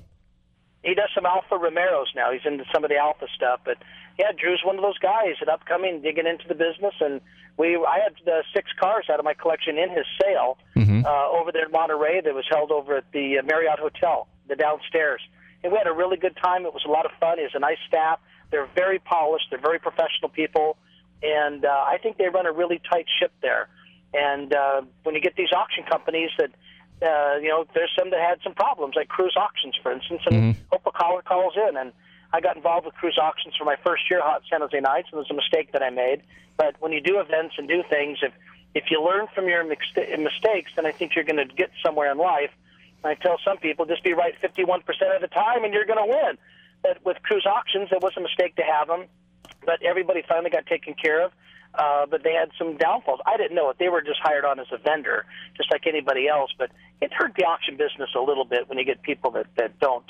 [0.82, 2.30] He does some Alfa Romeros now.
[2.32, 3.78] He's into some of the Alfa stuff, but
[4.18, 6.94] yeah, Drew's one of those guys that upcoming digging into the business.
[7.00, 7.20] And
[7.56, 10.58] we, I had uh, six cars out of my collection in his sale
[11.06, 14.56] uh, over there in Monterey that was held over at the uh, Marriott Hotel, the
[14.56, 15.22] downstairs.
[15.62, 16.66] And we had a really good time.
[16.66, 17.38] It was a lot of fun.
[17.38, 18.20] He has a nice staff.
[18.50, 19.46] They're very polished.
[19.50, 20.76] They're very professional people,
[21.22, 23.68] and uh, I think they run a really tight ship there.
[24.14, 26.50] And uh, when you get these auction companies that,
[27.02, 30.56] uh, you know, there's some that had some problems, like Kruse Auctions, for instance, and
[30.70, 31.76] hope a caller calls in.
[31.76, 31.92] And
[32.32, 35.18] I got involved with Kruse Auctions for my first year, Hot San Jose Nights, and
[35.18, 36.22] it was a mistake that I made.
[36.56, 38.32] But when you do events and do things, if
[38.74, 42.18] if you learn from your mistakes, then I think you're going to get somewhere in
[42.18, 42.50] life.
[43.04, 44.80] And I tell some people, just be right 51%
[45.14, 46.38] of the time, and you're going to win.
[46.82, 49.06] But with Kruse Auctions, it was a mistake to have them
[49.64, 51.32] but everybody finally got taken care of.
[51.76, 53.20] Uh, but they had some downfalls.
[53.26, 53.78] I didn't know it.
[53.78, 56.52] They were just hired on as a vendor, just like anybody else.
[56.56, 59.78] But it hurt the auction business a little bit when you get people that that
[59.80, 60.04] don't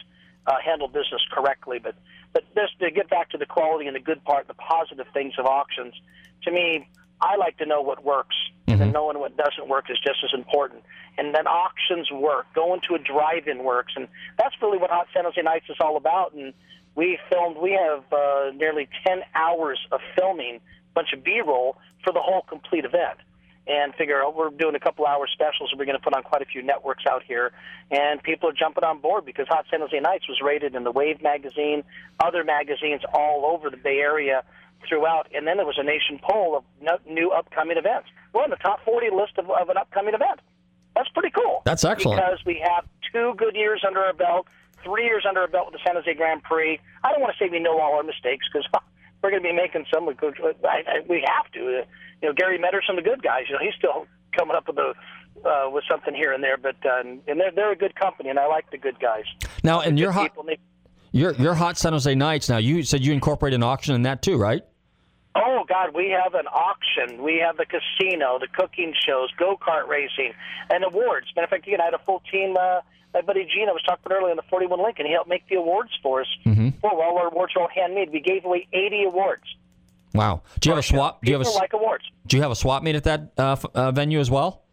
[0.47, 1.79] uh, handle business correctly.
[1.79, 1.95] But
[2.35, 5.35] but just to get back to the quality and the good part, the positive things
[5.39, 5.95] of auctions,
[6.43, 6.87] to me,
[7.21, 10.83] I like to know what works, and knowing what doesn't work is just as important.
[11.17, 12.47] And then auctions work.
[12.55, 15.97] Going to a drive-in works, and that's really what Hot San Jose Nights is all
[15.97, 16.35] about.
[16.35, 16.53] And
[16.95, 17.57] we filmed.
[17.57, 20.61] We have uh, nearly ten hours of filming,
[20.95, 23.19] bunch of B-roll for the whole complete event.
[23.67, 26.23] And figure out we're doing a couple hour specials, and we're going to put on
[26.23, 27.53] quite a few networks out here.
[27.91, 30.91] And people are jumping on board because Hot San Jose Nights was rated in the
[30.93, 31.83] Wave magazine,
[32.23, 34.45] other magazines all over the Bay Area
[34.87, 35.29] throughout.
[35.35, 38.09] And then there was a nation poll of new upcoming events.
[38.35, 40.41] We're on the top 40 list of, of an upcoming event.
[40.95, 41.63] That's pretty cool.
[41.65, 42.21] That's excellent.
[42.21, 44.47] Because we have two good years under our belt,
[44.83, 46.79] three years under our belt with the San Jose Grand Prix.
[47.03, 48.69] I don't want to say we know all our mistakes because
[49.25, 50.07] we're going to be making some.
[50.07, 51.61] We could- I- I- we have to.
[51.81, 51.85] Uh,
[52.23, 53.43] You know, Gary Metterson, the good guys.
[53.49, 54.07] You know, he's still
[54.37, 54.95] coming up with a
[55.47, 58.39] uh, with something here and there, but uh, and they're they're a good company, and
[58.39, 59.25] I like the good guys.
[59.63, 60.47] Now, and your Good hot.
[60.47, 60.59] They-
[61.13, 62.49] your your hot San Jose Nights.
[62.49, 64.63] Now, you said you incorporate an auction in that too, right?
[65.37, 67.23] Oh God, we have an auction.
[67.23, 70.33] We have the casino, the cooking shows, go kart racing,
[70.71, 71.27] and awards.
[71.35, 72.57] Matter of fact, again, I had a full team.
[72.57, 72.81] Uh,
[73.13, 75.07] my buddy Gene, I was talking about earlier on the 41 Lincoln.
[75.07, 76.27] He helped make the awards for us.
[76.45, 76.71] Mm-hmm.
[76.83, 78.11] Well, our awards are all handmade.
[78.13, 79.45] We gave away 80 awards.
[80.15, 80.43] Wow.
[80.61, 81.23] Do you have a swap?
[81.23, 82.05] Do you have a like awards.
[82.27, 84.64] do you have a swap meet at that uh, uh, venue as well?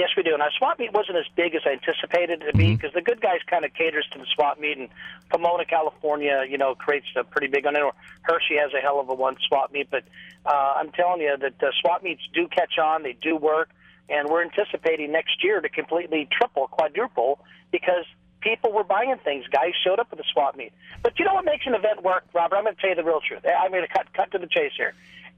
[0.00, 0.32] Yes, we do.
[0.32, 3.02] And our swap meet wasn't as big as I anticipated it to be because the
[3.02, 4.78] good guys kind of caters to the swap meet.
[4.78, 4.88] And
[5.28, 7.74] Pomona, California, you know, creates a pretty big one.
[7.74, 10.04] Know Hershey has a hell of a one swap meet, but
[10.46, 13.02] uh, I'm telling you that uh, swap meets do catch on.
[13.02, 13.68] They do work,
[14.08, 17.38] and we're anticipating next year to completely triple, quadruple
[17.70, 18.06] because
[18.40, 19.44] people were buying things.
[19.48, 20.72] Guys showed up at the swap meet.
[21.02, 22.56] But you know what makes an event work, Robert?
[22.56, 23.44] I'm going to tell you the real truth.
[23.44, 24.94] I'm going to cut cut to the chase here.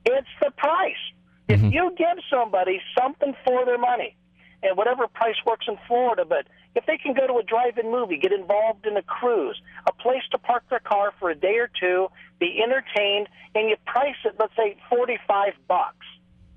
[0.06, 1.02] It's the price.
[1.48, 4.14] If you give somebody something for their money,
[4.62, 8.16] and whatever price works in Florida, but if they can go to a drive-in movie,
[8.16, 11.68] get involved in a cruise, a place to park their car for a day or
[11.80, 16.06] two, be entertained, and you price it, let's say forty-five bucks,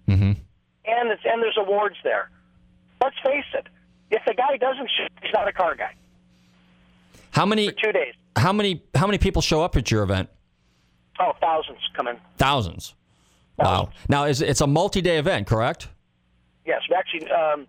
[0.08, 0.24] Mm-hmm.
[0.86, 2.30] and it's, and there's awards there.
[3.02, 3.68] Let's face it.
[4.12, 5.94] If the guy doesn't shoot, he's not a car guy.
[7.32, 8.13] How many Two days.
[8.38, 10.30] how many how many people show up at your event?
[11.20, 12.18] Oh, thousands come in.
[12.38, 12.94] Thousands.
[13.58, 13.89] Wow.
[14.10, 15.88] Now, is it's a multi-day event, correct?
[16.65, 17.68] Yes, actually, um,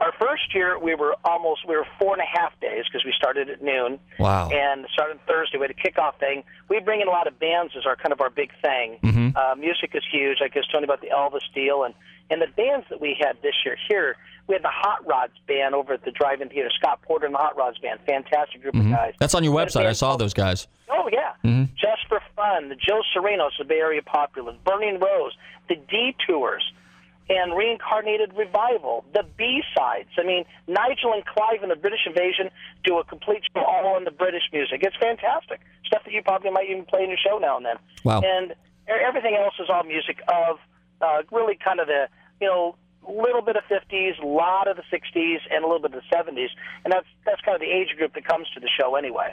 [0.00, 3.12] our first year we were almost we were four and a half days because we
[3.16, 3.98] started at noon.
[4.18, 4.48] Wow.
[4.50, 5.58] And started Thursday.
[5.58, 6.44] We had a kickoff thing.
[6.68, 8.98] We bring in a lot of bands as our kind of our big thing.
[9.02, 9.36] Mm-hmm.
[9.36, 10.38] Uh, music is huge.
[10.40, 11.94] I was telling you about the Elvis deal and
[12.28, 13.76] and the bands that we had this year.
[13.88, 14.16] Here
[14.48, 16.70] we had the Hot Rods band over at the Drive-In Theater.
[16.78, 19.14] Scott Porter and the Hot Rods band, fantastic group of guys.
[19.18, 19.86] That's on your We had a website.
[19.86, 20.68] I saw those guys.
[20.88, 22.68] Oh yeah, mhm just for fun.
[22.68, 25.32] The Joe Serenos, the Bay Area Populous, Burning Rose,
[25.68, 26.64] the Detours,
[27.28, 30.10] and Reincarnated Revival, the B sides.
[30.18, 32.50] I mean, Nigel and Clive and the British Invasion
[32.84, 34.80] do a complete show all on the British music.
[34.82, 37.76] It's fantastic stuff that you probably might even play in your show now and then.
[38.04, 38.22] Wow.
[38.22, 38.54] And
[38.88, 40.58] everything else is all music of
[41.00, 42.08] uh, really kind of the
[42.40, 42.76] you know
[43.08, 46.16] little bit of 50s, a lot of the 60s, and a little bit of the
[46.16, 46.48] 70s,
[46.84, 49.32] and that's that's kind of the age group that comes to the show anyway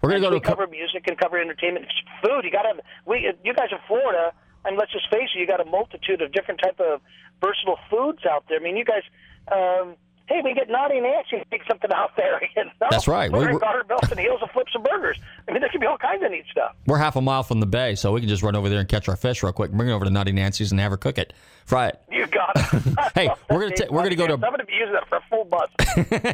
[0.00, 1.86] We're gonna go to we a cover music and cover entertainment,
[2.22, 2.44] food.
[2.44, 3.32] You got to have we.
[3.44, 4.32] You guys in Florida,
[4.64, 7.00] and let's just face it, you got a multitude of different type of
[7.40, 8.58] versatile foods out there.
[8.58, 9.02] I mean, you guys.
[9.50, 9.96] Um,
[10.28, 12.40] hey, we get Naughty Nancy to make something out there.
[12.56, 12.70] You know?
[12.90, 13.30] That's right.
[13.30, 15.18] We're We- in Goddard Belton Hills and flip some burgers.
[15.48, 16.74] I mean, there could be all kinds of neat stuff.
[16.86, 18.88] We're half a mile from the bay, so we can just run over there and
[18.88, 19.70] catch our fish real quick.
[19.72, 21.32] Bring it over to Nutty Nancy's and have her cook it,
[21.66, 22.00] fry it.
[22.10, 22.64] You got it.
[23.14, 25.22] Hey, we're gonna we're gonna go to I'm going to be using that for a
[25.30, 25.68] full bus.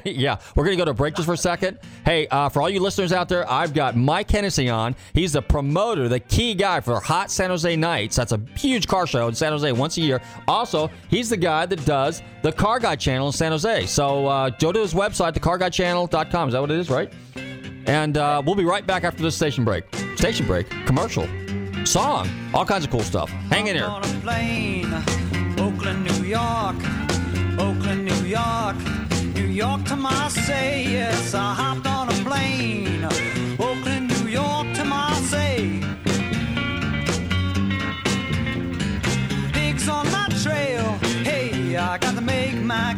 [0.05, 1.79] yeah, we're going to go to break just for a second.
[2.05, 4.95] Hey, uh, for all you listeners out there, I've got Mike Hennessey on.
[5.15, 8.17] He's the promoter, the key guy for Hot San Jose Nights.
[8.17, 10.21] That's a huge car show in San Jose once a year.
[10.49, 13.84] Also, he's the guy that does the Car Guy channel in San Jose.
[13.87, 16.49] So uh, go to his website, thecarguychannel.com.
[16.49, 17.13] Is that what it is, right?
[17.87, 19.85] And uh, we'll be right back after this station break.
[20.17, 21.29] Station break, commercial,
[21.85, 23.29] song, all kinds of cool stuff.
[23.51, 23.91] Hang in here.
[24.23, 24.93] plane,
[25.59, 26.77] Oakland, New York,
[27.59, 28.77] Oakland, New York,
[29.35, 30.85] New York to Marseille.
[30.89, 33.05] Yes, I hopped on a plane,
[33.59, 35.81] Oakland, New York to Marseille.
[39.53, 40.85] Pigs on my trail,
[41.23, 42.97] hey, I got to make my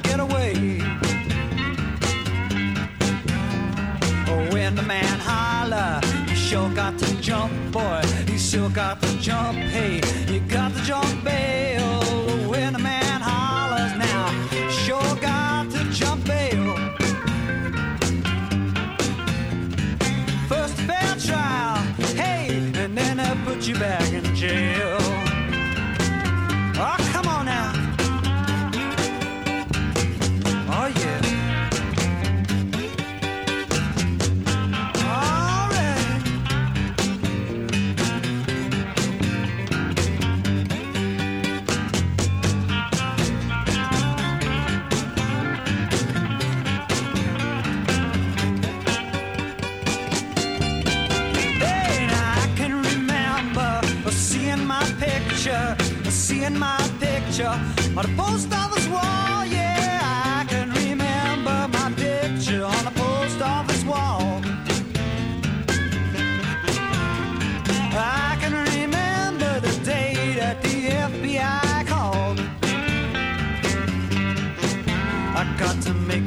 [6.91, 8.03] got to jump, boy.
[8.29, 9.97] You sure got to jump, hey,
[10.33, 11.81] you got to jump bail.
[11.83, 13.06] Oh, when the man
[56.47, 57.49] seeing my picture.
[57.97, 58.66] On the post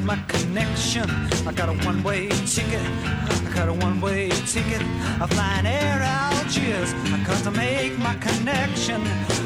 [0.10, 1.08] my connection.
[1.46, 2.82] I got a one way ticket.
[2.82, 4.82] I got a one way ticket.
[5.22, 6.92] I'm flying Air Algiers.
[7.14, 9.02] I got to make my connection.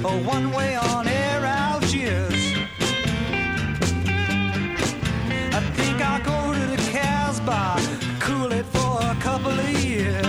[0.05, 2.41] A one way on Air Algiers.
[5.57, 7.75] I think I'll go to the Casbah,
[8.21, 10.23] cool it for a couple of years.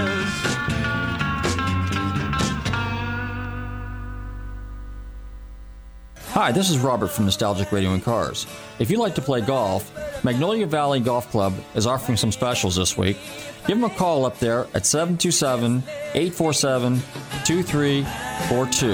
[6.32, 8.48] Hi, this is Robert from Nostalgic Radio and Cars.
[8.80, 9.92] If you like to play golf,
[10.24, 13.18] Magnolia Valley Golf Club is offering some specials this week.
[13.66, 15.82] Give them a call up there at 727
[16.14, 17.02] 847
[17.44, 18.86] 2342.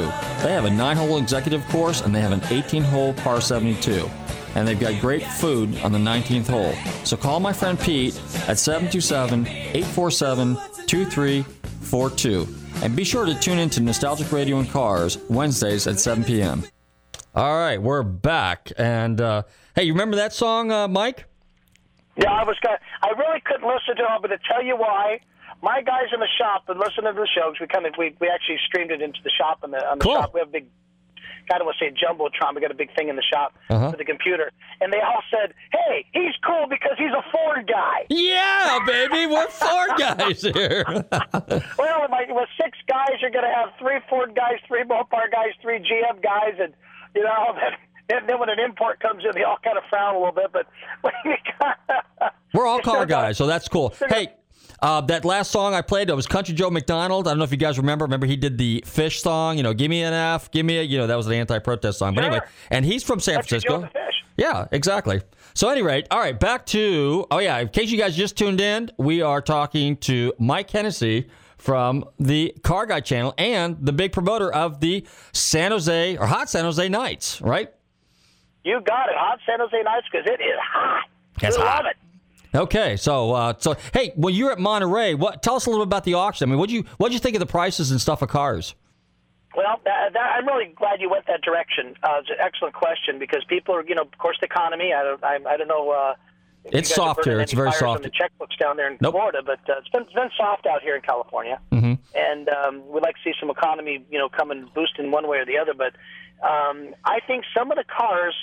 [0.42, 4.10] They have a 9 hole executive course and they have an 18 hole par 72.
[4.56, 6.74] And they've got great food on the 19th hole.
[7.04, 8.16] So call my friend Pete
[8.48, 12.48] at 727 847 2342.
[12.82, 16.64] And be sure to tune in to Nostalgic Radio and Cars Wednesdays at 7 p.m.
[17.34, 18.72] All right, we're back.
[18.76, 19.42] And uh,
[19.76, 21.24] hey, you remember that song, uh, Mike?
[22.16, 24.06] Yeah, I was gonna, I really couldn't listen to it.
[24.10, 25.20] I'm going to tell you why.
[25.62, 28.16] My guys in the shop and listening to the show 'cause we kind of we,
[28.18, 30.14] we actually streamed it into the shop and the, on the Cool.
[30.16, 30.32] shop.
[30.34, 30.66] We have a big.
[31.52, 32.54] I don't want to say jumbotron.
[32.54, 33.90] We got a big thing in the shop Uh-huh.
[33.90, 38.06] for the computer, and they all said, "Hey, he's cool because he's a Ford guy."
[38.08, 40.84] Yeah, baby, we're four guys here.
[41.78, 45.30] Well, with, my, with six guys, you're going to have three Ford guys, three Mopar
[45.32, 46.72] guys, three GM guys, and
[47.14, 47.54] you know.
[48.08, 50.50] Then, then when an import comes in, they all kind of frown a little bit.
[50.52, 50.66] But
[51.02, 53.94] when you got, we're all car guys, so that's cool.
[54.08, 54.32] Hey,
[54.82, 57.28] uh, that last song I played, that was Country Joe McDonald.
[57.28, 58.06] I don't know if you guys remember.
[58.06, 59.58] Remember, he did the Fish song.
[59.58, 60.82] You know, give me an F, give me a.
[60.82, 62.16] You know, that was an anti-protest song.
[62.16, 62.30] But Sure.
[62.32, 63.88] anyway, and he's from San Country Francisco.
[64.36, 65.20] Yeah, exactly.
[65.54, 67.26] So, at any rate, all right, back to.
[67.30, 71.28] Oh, yeah, in case you guys just tuned in, we are talking to Mike Hennessey
[71.60, 76.48] from the Car Guy channel and the big promoter of the San Jose or Hot
[76.48, 77.72] San Jose Nights, right?
[78.64, 81.04] you got it, hot San Jose Nights because it is hot.
[81.42, 81.84] It's we hot.
[81.84, 82.56] love it.
[82.56, 85.88] Okay, so uh, so hey, when you're at Monterey, what tell us a little bit
[85.88, 86.48] about the auction.
[86.48, 88.74] I mean, what you what you think of the prices and stuff of cars?
[89.56, 91.94] Well, that, that, I'm really glad you went that direction.
[92.04, 94.92] Uh, it's an excellent question because people are, you know, of course, the economy.
[94.94, 95.90] I don't, I, I don't know.
[95.90, 96.18] Uh, if
[96.64, 97.40] It's you guys have soft here.
[97.40, 98.02] It's very soft.
[98.02, 99.14] The checkbooks down there in Nope.
[99.14, 101.94] Florida, but uh, it's been it's been soft out here in California, mm-hmm.
[102.14, 105.26] and um, we'd like to see some economy, you know, come and boost in one
[105.26, 105.72] way or the other.
[105.74, 105.94] But
[106.46, 108.34] um, I think some of the cars,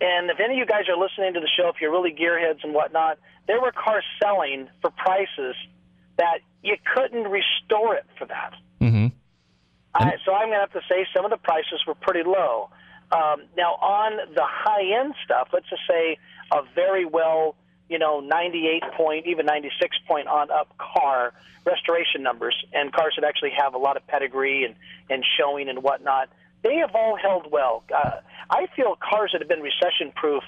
[0.00, 2.62] and if any of you guys are listening to the show, if you're really gearheads
[2.62, 5.56] and whatnot, there were cars selling for prices
[6.18, 8.54] that you couldn't restore it for that.
[8.80, 9.06] Mm-hmm.
[9.94, 12.70] I, so I'm going to have to say some of the prices were pretty low.
[13.10, 16.18] Um, now, on the high end stuff, let's just say
[16.52, 17.56] a very well,
[17.88, 21.32] you know, 98 point, even 96 point on up car
[21.64, 24.74] restoration numbers, and cars that actually have a lot of pedigree and,
[25.08, 26.28] and showing and whatnot,
[26.62, 27.84] they have all held well.
[27.94, 28.20] Uh,
[28.50, 30.42] I feel cars that have been recession proof.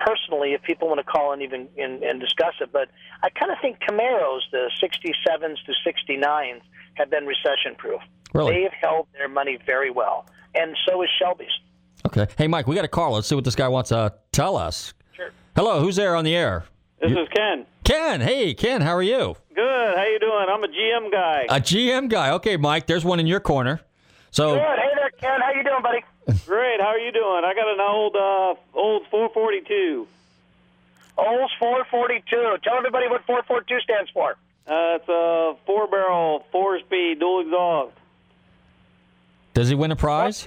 [0.00, 2.88] Personally, if people want to call and even and, and discuss it, but
[3.22, 6.60] I kind of think Camaros, the 67s to 69s,
[6.94, 8.00] have been recession proof.
[8.34, 8.52] Really?
[8.52, 11.48] They have held their money very well, and so is Shelby's.
[12.06, 12.26] Okay.
[12.36, 13.12] Hey, Mike, we got a call.
[13.12, 14.94] Let's see what this guy wants to tell us.
[15.56, 15.64] Sure.
[15.64, 16.64] Hello, who's there on the air?
[17.00, 17.66] This is Ken.
[17.84, 18.20] Ken.
[18.20, 19.36] Hey, Ken, how are you?
[19.54, 19.96] Good.
[19.96, 20.46] How you doing?
[20.48, 21.46] I'm a GM guy.
[21.48, 22.30] A GM guy.
[22.30, 23.80] Okay, Mike, there's one in your corner.
[24.30, 24.60] So, Good.
[24.62, 25.40] Hey there, Ken.
[25.40, 26.04] How you doing, buddy?
[26.46, 26.80] Great.
[26.80, 27.42] How are you doing?
[27.44, 30.06] I got an old uh, old 442.
[31.16, 32.56] Olds 442.
[32.64, 34.32] Tell everybody what 442 stands for.
[34.66, 37.92] Uh, it's a four barrel, four speed, dual exhaust.
[39.52, 40.46] does he win a prize?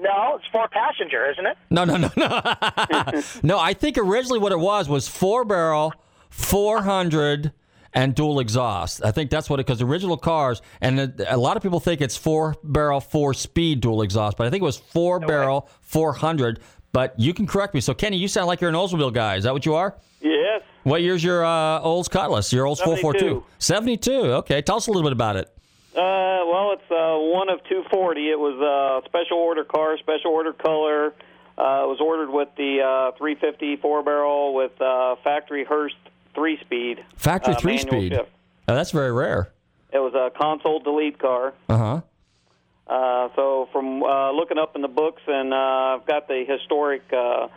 [0.00, 1.58] No, it's four passenger, isn't it?
[1.68, 3.22] No, no, no, no.
[3.42, 5.92] no, I think originally what it was was four barrel,
[6.30, 7.52] 400,
[7.92, 9.04] and dual exhaust.
[9.04, 12.00] I think that's what it, because original cars, and a, a lot of people think
[12.00, 16.60] it's four barrel, four speed dual exhaust, but I think it was four barrel, 400.
[16.92, 17.80] But you can correct me.
[17.80, 19.36] So, Kenny, you sound like you're an Oldsmobile guy.
[19.36, 19.96] Is that what you are?
[20.20, 20.62] Yes.
[20.82, 22.52] What year's your uh, Olds Cutlass?
[22.52, 23.44] Your Olds 442?
[23.58, 24.12] 72.
[24.12, 24.60] Okay.
[24.62, 25.56] Tell us a little bit about it.
[25.94, 28.30] Uh, well, it's uh, one of 240.
[28.30, 31.14] It was a special order car, special order color.
[31.58, 35.96] Uh, it was ordered with the uh, 350 four barrel with uh, factory Hurst
[36.34, 37.04] three speed.
[37.16, 38.12] Factory uh, three speed.
[38.12, 38.30] shift.
[38.68, 39.50] Oh, that's very rare.
[39.92, 41.52] It was a console delete car.
[41.68, 42.00] Uh huh.
[42.86, 45.56] Uh, so from uh, looking up in the books, and uh,
[45.98, 47.48] I've got the historic uh,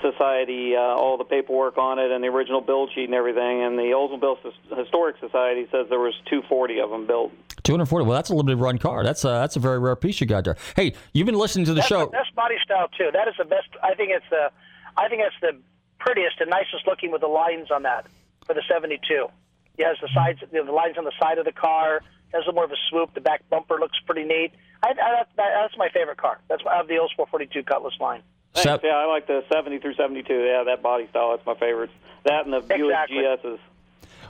[0.00, 3.62] society, uh, all the paperwork on it, and the original build sheet and everything.
[3.62, 4.38] And the Oldsmobile
[4.76, 7.32] Historic Society says there was 240 of them built.
[7.64, 8.06] 240.
[8.06, 9.02] Well, that's a limited run car.
[9.02, 10.56] That's a, that's a very rare piece you got there.
[10.76, 12.06] Hey, you've been listening to the That's show.
[12.06, 13.10] the best body style too.
[13.12, 13.68] That is the best.
[13.82, 14.50] I think it's the.
[14.96, 15.58] I think it's the
[15.98, 18.06] prettiest and nicest looking with the lines on that
[18.46, 19.00] for the 72.
[19.78, 22.00] It has the sides, you know, the lines on the side of the car.
[22.32, 23.14] Has a little more of a swoop.
[23.14, 24.52] The back bumper looks pretty neat.
[24.82, 26.40] I, I, that, that's my favorite car.
[26.48, 28.22] That's of the Olds 442 Cutlass line.
[28.56, 28.62] Thanks.
[28.62, 30.32] Sep- yeah, I like the 70 through 72.
[30.32, 31.30] Yeah, that body style.
[31.30, 31.92] That's my favorites.
[32.24, 33.18] That and the Buick Exactly.
[33.18, 33.58] GSs.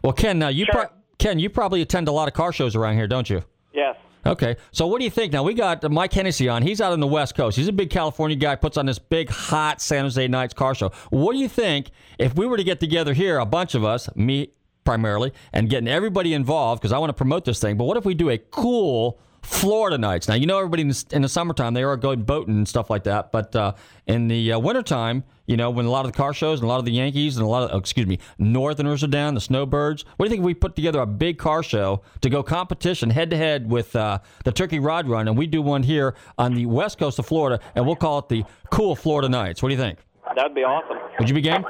[0.02, 0.74] Well, Ken, now you Sure.
[0.74, 3.42] pro- Ken, you probably attend a lot of car shows around here, don't you?
[3.72, 3.96] Yes.
[4.26, 5.32] Okay, so what do you think?
[5.32, 6.62] Now we got Mike Hennessey on.
[6.62, 7.56] He's out on the West Coast.
[7.56, 8.56] He's a big California guy.
[8.56, 10.90] Puts on this big hot San Jose Nights car show.
[11.10, 14.08] What do you think if we were to get together here, a bunch of us,
[14.16, 14.50] me
[14.84, 17.76] primarily, and getting everybody involved because I want to promote this thing.
[17.76, 20.26] But what if we do a cool Florida nights?
[20.26, 22.90] Now you know everybody in the, in the summertime they are going boating and stuff
[22.90, 23.74] like that, but uh,
[24.06, 26.68] in the uh, wintertime, you know when a lot of the car shows and a
[26.68, 29.40] lot of the Yankees and a lot of oh, excuse me Northerners are down, the
[29.40, 30.04] Snowbirds.
[30.16, 33.08] What do you think if we put together a big car show to go competition
[33.08, 36.54] head to head with uh, the Turkey Rod Run, and we do one here on
[36.54, 39.62] the west coast of Florida, and we'll call it the Cool Florida Nights.
[39.62, 40.00] What do you think?
[40.34, 40.98] That'd be awesome.
[41.20, 41.64] Would you be game?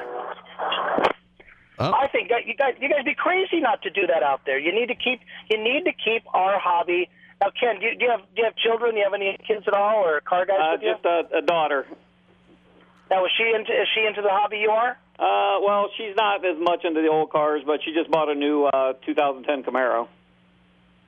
[1.79, 4.57] I think that you guys, you guys be crazy not to do that out there.
[4.57, 7.07] You need to keep, you need to keep our hobby.
[7.41, 8.91] Now, Ken, do you, do you have do you have children?
[8.93, 10.93] Do you have any kids at all, or car guys Uh, with you?
[10.93, 11.85] just a, a daughter.
[13.11, 14.97] Now, is she into is she into the hobby you are?
[15.19, 18.35] Uh, well, she's not as much into the old cars, but she just bought a
[18.35, 20.07] new uh, 2010 Camaro.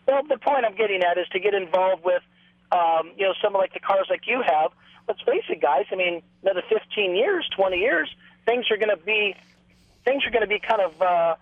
[0.07, 2.23] Well, the point I'm getting at is to get involved with,
[2.71, 4.71] um, you know, some of like the cars like you have.
[5.07, 5.85] Let's face it, guys.
[5.91, 8.09] I mean, another 15 years, 20 years,
[8.45, 9.35] things are going to be,
[10.05, 11.35] things are going to be kind of, uh,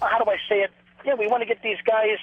[0.00, 0.70] how do I say it?
[1.04, 2.16] Yeah, we want to get these guys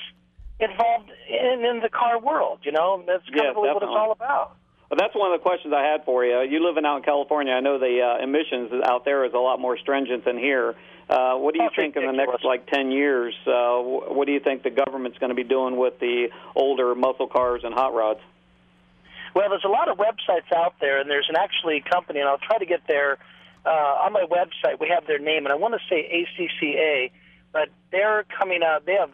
[0.61, 2.59] involved in, in the car world.
[2.63, 4.55] You know, that's kind Yeah, of really what it's all about.
[4.89, 6.41] Well, that's one of the questions I had for you.
[6.41, 9.59] You living out in California, I know the uh, emissions out there is a lot
[9.59, 10.75] more stringent than here.
[11.09, 13.33] Uh, what do you That's think in the next like 10 years?
[13.47, 17.27] Uh, what do you think the government's going to be doing with the older muscle
[17.27, 18.19] cars and hot rods?
[19.33, 22.37] Well, there's a lot of websites out there, and there's an actually company, and I'll
[22.37, 23.17] try to get their
[23.65, 24.79] uh, on my website.
[24.79, 27.11] We have their name, and I want to say ACCA,
[27.53, 28.85] but they're coming out.
[28.85, 29.11] They have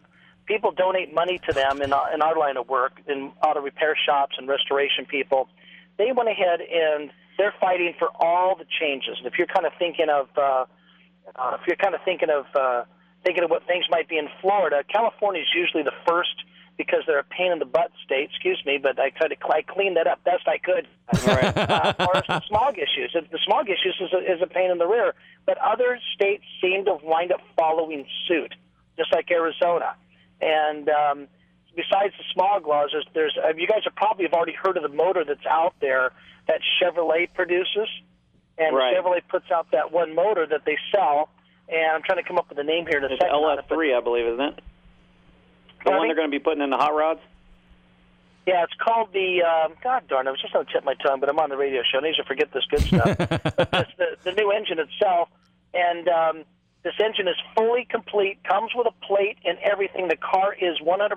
[0.48, 3.94] people donate money to them in our, in our line of work, in auto repair
[3.94, 5.48] shops and restoration people.
[5.98, 9.16] They went ahead and they're fighting for all the changes.
[9.18, 10.64] And if you're kind of thinking of uh,
[11.36, 12.84] uh, if you're kind of thinking of uh,
[13.24, 16.34] thinking of what things might be in Florida, California is usually the first
[16.78, 18.30] because they're a pain in the butt state.
[18.30, 20.86] Excuse me, but I tried to I cleaned that up best I could.
[21.12, 24.78] uh, as far as smog issues, the smog issues is a, is a pain in
[24.78, 25.14] the rear.
[25.44, 28.54] But other states seem to wind up following suit,
[28.96, 29.94] just like Arizona.
[30.40, 31.28] And um,
[31.74, 34.82] besides the smog laws, there's, there's uh, you guys have probably have already heard of
[34.82, 36.12] the motor that's out there
[36.46, 37.88] that Chevrolet produces,
[38.56, 38.94] and Right.
[38.96, 41.28] Chevrolet puts out that one motor that they sell.
[41.70, 43.34] And I'm trying to come up with a name here in a It's second.
[43.34, 44.60] on it, but- LS3, I believe, isn't it?
[45.84, 47.20] The one they're going to be putting in the hot rods?
[48.46, 49.42] Yeah, it's called the.
[49.42, 51.50] Um, God darn, I was just on the tip of my tongue, but I'm on
[51.50, 51.98] the radio show.
[51.98, 53.16] I need to forget this good stuff.
[53.56, 55.28] but this, the, the new engine itself,
[55.74, 56.44] and um,
[56.84, 60.08] this engine is fully complete, comes with a plate and everything.
[60.08, 61.10] The car is 100%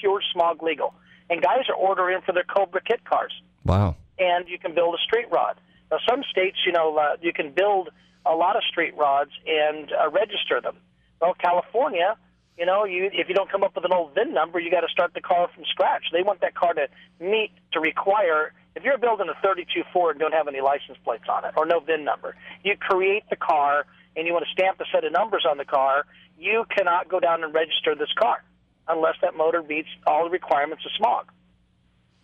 [0.00, 0.94] pure smog legal,
[1.28, 3.32] and guys are ordering for their Cobra kit cars.
[3.64, 3.94] Wow.
[4.18, 5.56] and you can build a street rod.
[5.90, 7.90] Now, some states, you know, uh, you can build
[8.26, 10.76] a lot of street rods and uh, register them.
[11.20, 12.16] Well, California,
[12.58, 14.80] you know, you if you don't come up with an old VIN number, you got
[14.80, 16.04] to start the car from scratch.
[16.12, 16.88] They want that car to
[17.20, 18.52] meet to require.
[18.74, 21.66] If you're building a 32 Ford and don't have any license plates on it or
[21.66, 22.34] no VIN number,
[22.64, 23.86] you create the car
[24.16, 26.04] and you want to stamp a set of numbers on the car.
[26.38, 28.42] You cannot go down and register this car
[28.88, 31.30] unless that motor meets all the requirements of smog.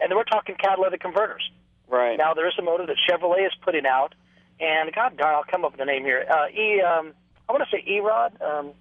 [0.01, 1.49] And then we're talking catalytic converters.
[1.89, 2.16] Right.
[2.16, 4.14] Now there is a motor that Chevrolet is putting out,
[4.61, 6.26] and God darn, I'll come up with the name here.
[6.28, 7.14] Uh, e, um,
[7.49, 8.41] I want to say E-Rod.
[8.43, 8.72] Um,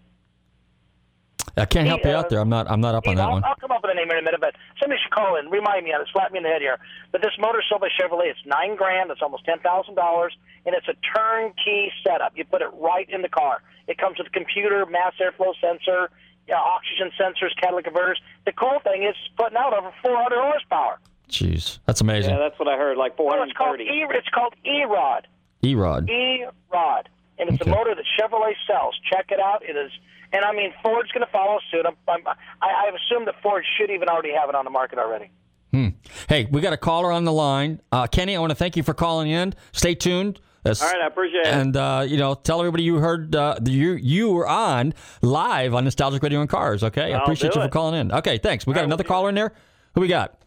[1.57, 2.39] I can't help you uh, out there.
[2.39, 2.69] I'm not.
[2.69, 3.43] I'm not up on that I'll, one.
[3.43, 5.85] I'll come up with a name in a minute, but somebody should call in, remind
[5.85, 6.77] me on it, slap me in the head here.
[7.11, 10.35] But this motor sold by Chevrolet, it's nine grand, it's almost ten thousand dollars,
[10.65, 12.33] and it's a turnkey setup.
[12.35, 13.61] You put it right in the car.
[13.87, 16.09] It comes with a computer, mass airflow sensor,
[16.47, 18.19] yeah, oxygen sensors, catalytic converters.
[18.45, 20.99] The cool thing is it's putting out over 400 horsepower.
[21.29, 22.31] Jeez, that's amazing.
[22.31, 22.97] Yeah, that's what I heard.
[22.97, 23.83] Like Well, it's called 430.
[23.83, 24.17] E.
[24.17, 25.27] It's called E-Rod.
[25.61, 26.09] E-Rod.
[26.09, 27.09] E-Rod,
[27.39, 27.69] and it's Okay.
[27.71, 28.95] a motor that Chevrolet sells.
[29.11, 29.63] Check it out.
[29.67, 29.91] It is,
[30.33, 31.85] and I mean Ford's going to follow suit.
[31.85, 34.99] I'm, I'm, I, I've assumed that Ford should even already have it on the market
[34.99, 35.29] already.
[35.71, 35.89] Hmm.
[36.29, 37.81] Hey, we got a caller on the line.
[37.91, 39.53] Uh, Kenny, I want to thank you for calling in.
[39.73, 40.39] Stay tuned.
[40.63, 41.47] That's, All right, I appreciate it.
[41.47, 45.73] And uh, you know, tell everybody you heard uh, the- you you were on live
[45.73, 46.83] on Nostalgic Radio and Cars.
[46.83, 48.11] Okay, I I'll appreciate do you for calling in.
[48.11, 48.65] Okay, thanks.
[48.65, 49.53] We got right, another we'll caller in there.
[49.95, 50.39] Who we got?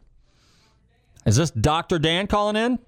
[1.26, 2.78] Is this Doctor Dan calling in?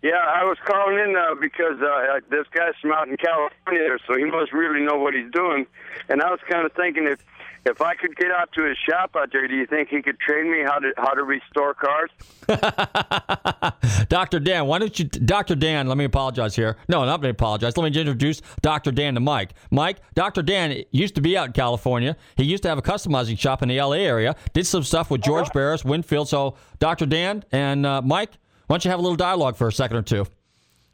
[0.00, 4.16] Yeah, I was calling in uh, because uh, this guy's from out in California, so
[4.16, 5.66] he must really know what he's doing.
[6.08, 7.18] And I was kind of thinking if
[7.66, 10.18] if I could get out to his shop out there, do you think he could
[10.20, 12.10] train me how to how to restore cars?
[14.08, 14.38] Dr.
[14.38, 15.54] Dan, why don't you, Dr.
[15.54, 16.76] Dan, let me apologize here.
[16.88, 17.76] No, not me apologize.
[17.76, 18.92] Let me introduce Dr.
[18.92, 19.54] Dan to Mike.
[19.70, 20.42] Mike, Dr.
[20.42, 22.16] Dan used to be out in California.
[22.36, 25.20] He used to have a customizing shop in the LA area, did some stuff with
[25.22, 26.28] George Barris, Winfield.
[26.28, 27.06] So, Dr.
[27.06, 28.30] Dan and uh, Mike,
[28.68, 30.24] why don't you have a little dialogue for a second or two?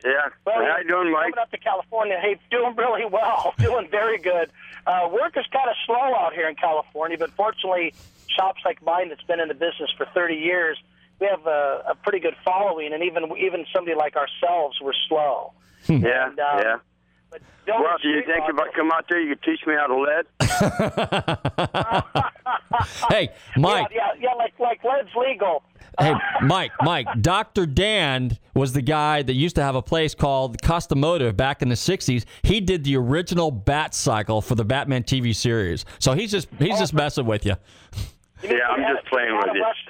[0.04, 0.28] Yeah.
[0.46, 1.32] Well, how you doing, Mike?
[1.32, 4.50] Coming up to California, hey, doing really well, doing very good.
[4.86, 7.94] Uh, work is kind of slow out here in California, but fortunately,
[8.28, 10.78] shops like mine that's been in the business for 30 years,
[11.20, 15.52] we have a, a pretty good following, and even even somebody like ourselves, we're slow.
[15.88, 16.76] Yeah, And, um, yeah.
[17.34, 19.74] But don't Well, do you think if I come out there, you could teach me
[19.74, 20.24] how to lead?
[23.08, 23.88] Hey, Mike.
[23.90, 25.62] Yeah, yeah, yeah, like like lead's legal.
[25.98, 27.66] Hey, Mike, Mike, Dr.
[27.66, 31.76] Dan was the guy that used to have a place called Customotive back in the
[31.76, 32.24] 60s.
[32.42, 35.84] He did the original Bat Cycle for the Batman TV series.
[36.00, 37.54] So he's just he's oh, just messing with you.
[38.42, 39.62] Yeah, I'm just playing with you.
[39.62, 39.83] rush-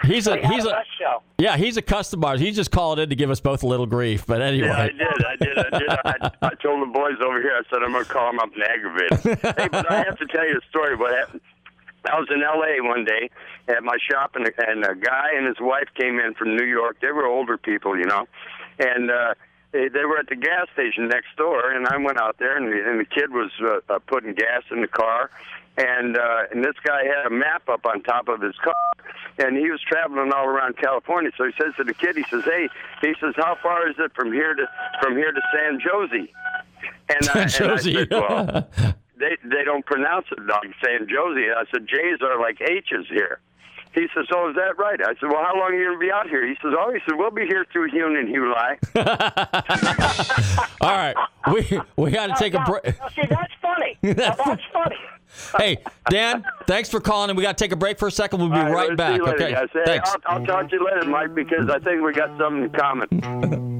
[0.04, 1.22] He's a he's a show.
[1.38, 2.38] yeah, he's a customer.
[2.38, 4.26] He's just called in to give us both a little grief.
[4.26, 4.68] But anyway.
[4.68, 5.24] Yeah, I did.
[5.24, 5.58] I did.
[5.58, 5.88] I did.
[5.90, 7.52] I, I told the boys over here.
[7.54, 9.54] I said I'm going to call them up and aggravate them.
[9.58, 10.96] hey, but I have to tell you a story.
[10.96, 11.42] What happened?
[12.10, 12.82] I was in L.A.
[12.82, 13.28] one day
[13.68, 16.96] at my shop, and, and a guy and his wife came in from New York.
[17.02, 18.26] They were older people, you know,
[18.78, 19.34] and uh,
[19.72, 21.70] they, they were at the gas station next door.
[21.70, 24.62] And I went out there, and the, and the kid was uh, uh, putting gas
[24.70, 25.30] in the car,
[25.88, 28.74] and uh, and this guy had a map up on top of his car,
[29.38, 31.30] and he was traveling all around California.
[31.38, 32.68] So he says to the kid, he says, "Hey,"
[33.00, 34.66] he says, "How far is it from here to
[35.02, 36.32] from here to San Jose?"
[37.08, 37.94] And, I- and I Josie.
[37.94, 38.68] said, "Well."
[39.16, 41.40] they they don't pronounce it like San Jose.
[41.56, 43.38] I said J's are like H's here.
[43.92, 46.06] He says, "Oh, is that right?" I said, "Well, how long are you going to
[46.06, 48.78] be out here?" He says, "Oh, he said we'll be here through Hune and Huli."
[50.80, 51.16] All right.
[51.52, 52.98] We we got to take a break.
[52.98, 53.98] now, see, that's funny.
[54.02, 54.96] Now, that's funny.
[55.56, 55.78] Hey,
[56.08, 57.30] Dan, thanks for calling.
[57.30, 58.40] And we got to take a break for a second.
[58.40, 59.12] We'll be All right, right back.
[59.12, 59.52] see you later, Okay.
[59.52, 59.68] guys.
[59.72, 60.14] Hey, Thanks.
[60.26, 63.70] I'll, I'll talk to you later, Mike, because I think we got something in common.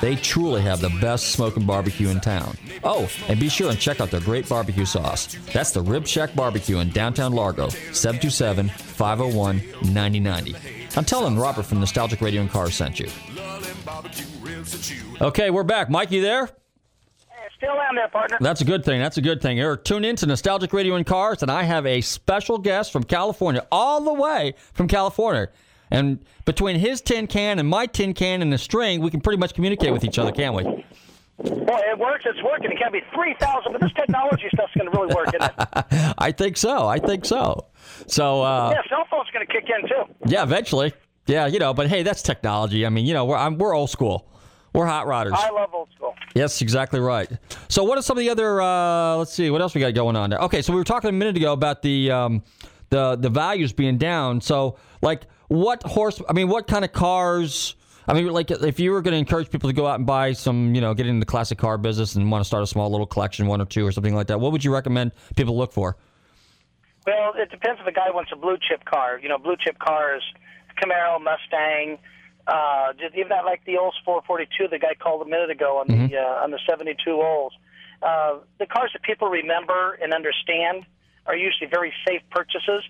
[0.00, 2.56] They truly have the best smoking barbecue in town.
[2.82, 5.34] Oh, and be sure and check out their great barbecue sauce.
[5.52, 10.56] That's the Rib Shack Barbecue in downtown Largo, 727 501 9090.
[10.96, 13.08] I'm telling Robert from Nostalgic Radio and Cars sent you.
[15.20, 15.90] Okay, we're back.
[15.90, 16.48] Mike, you there?
[17.56, 18.36] Still am there, partner.
[18.40, 19.00] That's a good thing.
[19.00, 19.56] That's a good thing.
[19.56, 23.04] Here, tune in to Nostalgic Radio and Cars, and I have a special guest from
[23.04, 25.48] California, all the way from California.
[25.90, 29.38] And between his tin can and my tin can and the string, we can pretty
[29.38, 30.62] much communicate with each other, can't we?
[30.62, 32.24] Boy, it works.
[32.26, 32.70] It's working.
[32.70, 36.14] It can't be 3,000, but this technology stuff's going to really work, isn't it?
[36.18, 36.86] I think so.
[36.86, 37.66] I think so.
[38.06, 40.14] So, uh, Yeah, cell phone's going to kick in, too.
[40.26, 40.92] yeah, eventually.
[41.26, 42.86] Yeah, you know, but hey, that's technology.
[42.86, 44.28] I mean, you know, we're, I'm, we're old school.
[44.74, 45.32] We're hot rodders.
[45.34, 46.14] I love old school.
[46.34, 47.30] Yes, exactly right.
[47.68, 48.60] So, what are some of the other?
[48.60, 50.40] Uh, let's see, what else we got going on there?
[50.40, 52.42] Okay, so we were talking a minute ago about the um,
[52.90, 54.40] the the values being down.
[54.40, 56.20] So, like, what horse?
[56.28, 57.76] I mean, what kind of cars?
[58.06, 60.32] I mean, like, if you were going to encourage people to go out and buy
[60.32, 62.90] some, you know, get into the classic car business and want to start a small
[62.90, 65.72] little collection, one or two or something like that, what would you recommend people look
[65.72, 65.96] for?
[67.06, 69.18] Well, it depends if the guy wants a blue chip car.
[69.22, 70.22] You know, blue chip cars,
[70.82, 71.98] Camaro, Mustang,
[72.46, 75.88] uh, just even that like the Olds 442 the guy called a minute ago on
[75.88, 77.54] the uh, on the 72 Olds.
[78.02, 80.84] Uh, the cars that people remember and understand
[81.26, 82.84] are usually very safe purchases.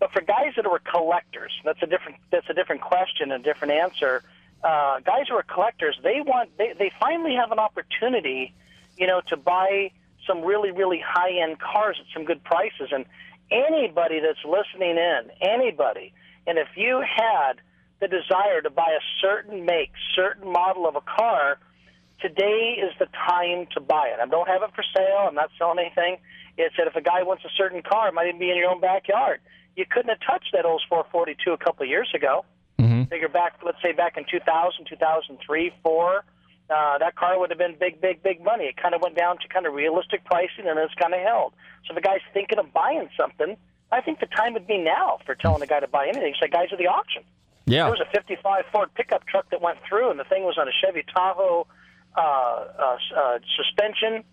[0.00, 3.44] But for guys that are collectors, that's a different that's a different question and a
[3.44, 4.22] different answer.
[4.62, 8.54] Uh, guys who are collectors, they want they, they finally have an opportunity,
[8.96, 9.90] you know, to buy
[10.26, 12.90] some really really high end cars at some good prices.
[12.92, 13.04] And
[13.50, 16.12] anybody that's listening in, anybody,
[16.46, 17.54] and if you had
[18.00, 21.58] the desire to buy a certain make, certain model of a car,
[22.20, 24.20] today is the time to buy it.
[24.20, 25.26] I don't have it for sale.
[25.28, 26.18] I'm not selling anything.
[26.56, 28.70] It's that if a guy wants a certain car, it might even be in your
[28.70, 29.40] own backyard.
[29.76, 32.44] You couldn't have touched that old 442 a couple of years ago.
[32.78, 33.04] Mm-hmm.
[33.04, 36.24] Figure back, let's say back in 2000, 2003, 4,
[36.70, 38.64] uh, that car would have been big, big, big money.
[38.64, 41.52] It kind of went down to kind of realistic pricing, and it's kind of held.
[41.86, 43.56] So if a guy's thinking of buying something,
[43.92, 46.32] I think the time would be now for telling a guy to buy anything.
[46.32, 47.22] It's like guys at the auction.
[47.66, 47.84] Yeah.
[47.84, 50.68] There was a 55 Ford pickup truck that went through, and the thing was on
[50.68, 51.66] a Chevy Tahoe
[52.16, 54.24] uh, uh, uh, suspension,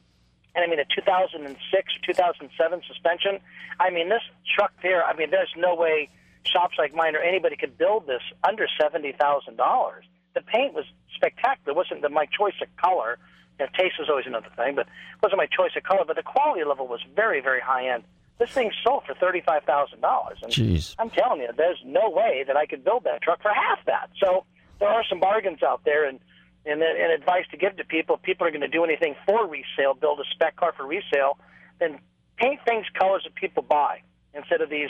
[0.55, 3.39] and I mean a 2006 or 2007 suspension.
[3.79, 4.23] I mean this
[4.55, 5.03] truck there.
[5.03, 6.09] I mean there's no way
[6.43, 10.05] shops like mine or anybody could build this under seventy thousand dollars.
[10.33, 10.85] The paint was
[11.15, 11.71] spectacular.
[11.71, 13.17] It wasn't the, my choice of color.
[13.59, 16.03] You know, taste was always another thing, but it wasn't my choice of color.
[16.05, 18.03] But the quality level was very, very high end.
[18.39, 20.39] This thing sold for thirty-five thousand dollars.
[20.47, 20.95] Jeez.
[20.97, 24.09] I'm telling you, there's no way that I could build that truck for half that.
[24.23, 24.45] So
[24.79, 26.19] there are some bargains out there, and
[26.65, 28.15] and, then and advice to give to people.
[28.15, 31.37] If people are going to do anything for resale, build a spec car for resale,
[31.79, 31.99] then
[32.37, 34.01] paint things colors that people buy
[34.33, 34.89] instead of these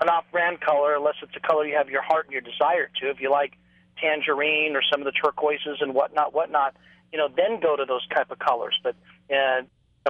[0.00, 3.10] an off-brand color, unless it's a color you have your heart and your desire to.
[3.10, 3.54] If you like
[4.00, 6.76] tangerine or some of the turquoises and whatnot, whatnot,
[7.12, 8.78] you know, then go to those type of colors.
[8.84, 8.94] But
[9.34, 9.62] uh,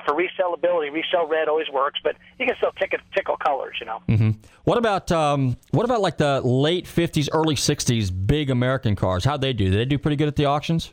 [0.04, 4.00] for resellability, resell red always works, but you can still tickle, tickle colors, you know.
[4.08, 4.30] Mm-hmm.
[4.64, 9.24] What about um, what about like the late '50s, early '60s big American cars?
[9.24, 9.70] How'd they do?
[9.70, 10.92] Did they do pretty good at the auctions?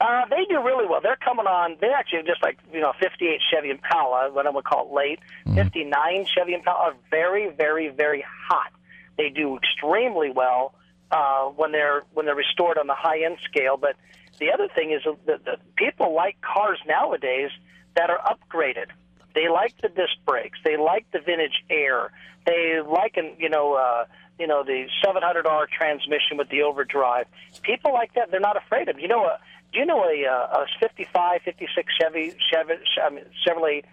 [0.00, 1.00] Uh, they do really well.
[1.02, 1.76] They're coming on.
[1.80, 5.18] They're actually just like you know, 58 Chevy Impala, what I would call it late.
[5.54, 8.70] 59 Chevy Impala are very, very, very hot.
[9.16, 10.74] They do extremely well
[11.10, 13.76] uh, when they're when they're restored on the high end scale.
[13.76, 13.96] But
[14.38, 17.50] the other thing is that, that people like cars nowadays
[17.96, 18.86] that are upgraded.
[19.34, 20.58] They like the disc brakes.
[20.64, 22.12] They like the vintage air.
[22.46, 23.74] They like an you know.
[23.74, 24.04] Uh,
[24.38, 27.26] you know the 700R transmission with the overdrive.
[27.62, 29.00] People like that, they're not afraid of.
[29.00, 29.40] You know, a,
[29.72, 33.84] do you know a, uh, a 55, 56 Chevy, Chevy, I mean, Chevrolet,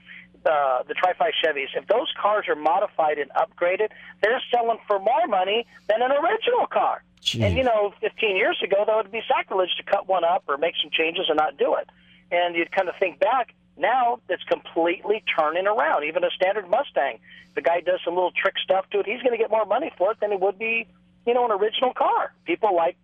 [0.45, 1.67] uh, the Tri-Five Chevys?
[1.75, 3.89] If those cars are modified and upgraded,
[4.21, 7.03] they're selling for more money than an original car.
[7.21, 7.43] Gee.
[7.43, 10.57] And you know, 15 years ago, that would be sacrilege to cut one up or
[10.57, 11.89] make some changes and not do it.
[12.31, 13.53] And you'd kind of think back.
[13.77, 16.05] Now it's completely turning around.
[16.05, 17.19] Even a standard Mustang,
[17.55, 19.05] the guy does some little trick stuff to it.
[19.05, 20.87] He's going to get more money for it than it would be,
[21.25, 22.31] you know, an original car.
[22.45, 22.95] People like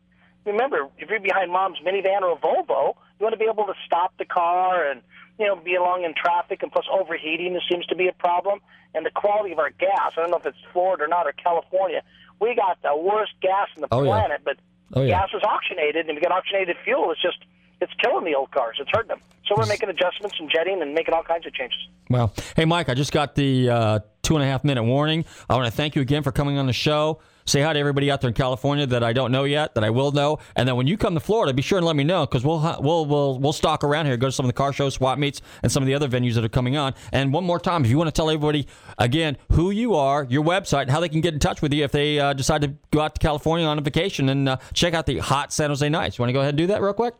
[0.45, 3.73] remember, if you're behind mom's minivan or a Volvo, You want to be able to
[3.85, 5.01] stop the car and
[5.39, 8.59] you know be along in traffic, and plus overheating seems to be a problem.
[8.93, 10.11] And the quality of our gas.
[10.17, 12.01] I don't know if it's Florida or not or California.
[12.41, 14.09] We got the worst gas in the Oh, yeah.
[14.09, 14.57] planet, but
[14.93, 15.19] Oh, yeah.
[15.21, 17.11] gas is oxygenated, and we got oxygenated fuel.
[17.11, 17.37] It's just
[17.79, 18.77] it's killing the old cars.
[18.79, 19.21] It's hurting them.
[19.47, 21.79] So we're making adjustments and jetting and making all kinds of changes.
[22.09, 25.25] Well, hey, Mike, I just got the uh, two and a half minute warning.
[25.49, 27.19] I want to thank you again for coming on the show.
[27.45, 29.89] Say hi to everybody out there in California that I don't know yet, that I
[29.89, 30.39] will know.
[30.55, 32.59] And then when you come to Florida, be sure and let me know because we'll,
[32.79, 35.41] we'll we'll we'll stalk around here, go to some of the car shows, swap meets,
[35.63, 36.93] and some of the other venues that are coming on.
[37.11, 38.67] And one more time, if you want to tell everybody
[38.97, 41.91] again who you are, your website, how they can get in touch with you if
[41.91, 45.05] they uh, decide to go out to California on a vacation and uh, check out
[45.05, 46.17] the hot San Jose Nights.
[46.17, 47.15] You want to go ahead and do that real quick?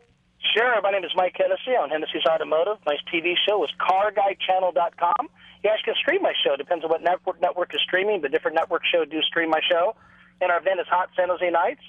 [0.54, 0.80] Sure.
[0.82, 2.76] My name is Mike Hennessey on Hennessey's Automotive.
[2.84, 5.28] My TV show is CarGuyChannel.com.
[5.62, 6.56] You guys can stream my show.
[6.56, 9.94] Depends on what network network is streaming, but different network show do stream my show.
[10.40, 11.82] And our event is Hot San Jose Nights.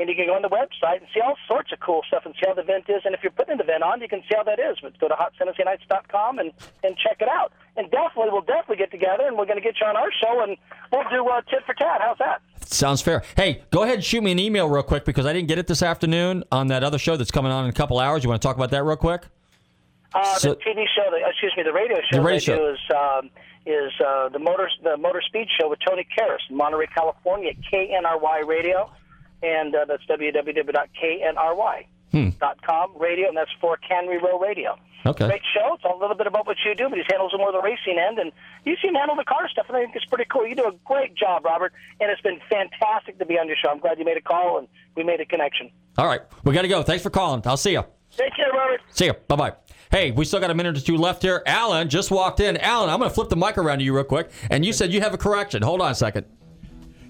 [0.00, 2.34] And you can go on the website and see all sorts of cool stuff and
[2.34, 3.02] see how the event is.
[3.04, 4.78] And if you're putting an event on, you can see how that is.
[4.82, 6.52] But go to HotSanJoseNights.com and,
[6.82, 7.52] and check it out.
[7.76, 10.42] And definitely, we'll definitely get together and we're going to get you on our show
[10.42, 10.56] and
[10.90, 12.00] we'll do uh, tit for tat.
[12.00, 12.40] How's that?
[12.64, 13.22] Sounds fair.
[13.36, 15.66] Hey, go ahead and shoot me an email real quick because I didn't get it
[15.66, 18.24] this afternoon on that other show that's coming on in a couple hours.
[18.24, 19.24] You want to talk about that real quick?
[20.14, 22.56] Uh, So- the TV show, the, excuse me, the radio show The radio show.
[22.56, 23.30] do is um,
[23.66, 28.46] is uh, the motor the Motor Speed Show with Tony Karras in Monterey, California, KNRY
[28.46, 28.90] Radio,
[29.42, 34.76] and uh, that's www.knry.com radio, and that's for Cannery Row Radio.
[35.06, 35.26] Okay.
[35.28, 35.74] Great show.
[35.74, 37.98] It's a little bit about what you do, but he handles more of the racing
[37.98, 38.32] end, and
[38.64, 40.46] you seem to handle the car stuff, and I think it's pretty cool.
[40.46, 43.70] You do a great job, Robert, and it's been fantastic to be on your show.
[43.70, 45.70] I'm glad you made a call and we made a connection.
[45.96, 46.82] All right, we got to go.
[46.82, 47.40] Thanks for calling.
[47.46, 47.84] I'll see you.
[48.16, 48.80] Take care, Robert.
[48.90, 49.14] See you.
[49.28, 49.52] Bye bye.
[49.90, 51.42] Hey, we still got a minute or two left here.
[51.46, 52.56] Alan just walked in.
[52.58, 54.30] Alan, I'm going to flip the mic around to you real quick.
[54.48, 55.62] And you said you have a correction.
[55.62, 56.26] Hold on a second.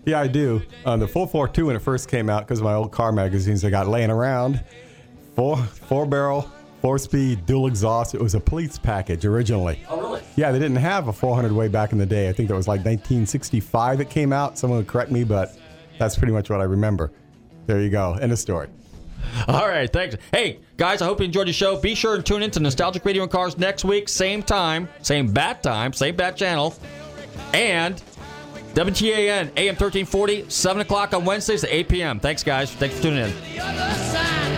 [0.07, 0.63] Yeah, I do.
[0.87, 3.71] Um, the 442 when it first came out, because of my old car magazines I
[3.71, 4.65] got laying around,
[5.37, 6.51] four four barrel,
[6.81, 8.15] four speed, dual exhaust.
[8.15, 9.85] It was a police package originally.
[9.87, 10.23] Oh, really?
[10.37, 12.31] Yeah, they didn't have a 400 way back in the day.
[12.31, 14.57] I think that was like 1965 it came out.
[14.57, 15.55] Someone would correct me, but
[15.99, 17.13] that's pretty much what I remember.
[17.67, 18.15] There you go.
[18.15, 18.69] End of story.
[19.49, 20.17] All right, thanks.
[20.33, 21.77] Hey, guys, I hope you enjoyed the show.
[21.81, 25.33] Be sure and tune in to Nostalgic Radio and Cars next week, same time, same
[25.33, 26.75] bat time, same bat channel.
[27.53, 28.03] And
[28.75, 32.21] WTAN AM 1340, 7 o'clock on Wednesdays at 8 p.m.
[32.21, 32.73] Thanks, guys.
[32.73, 34.50] Thanks for tuning in.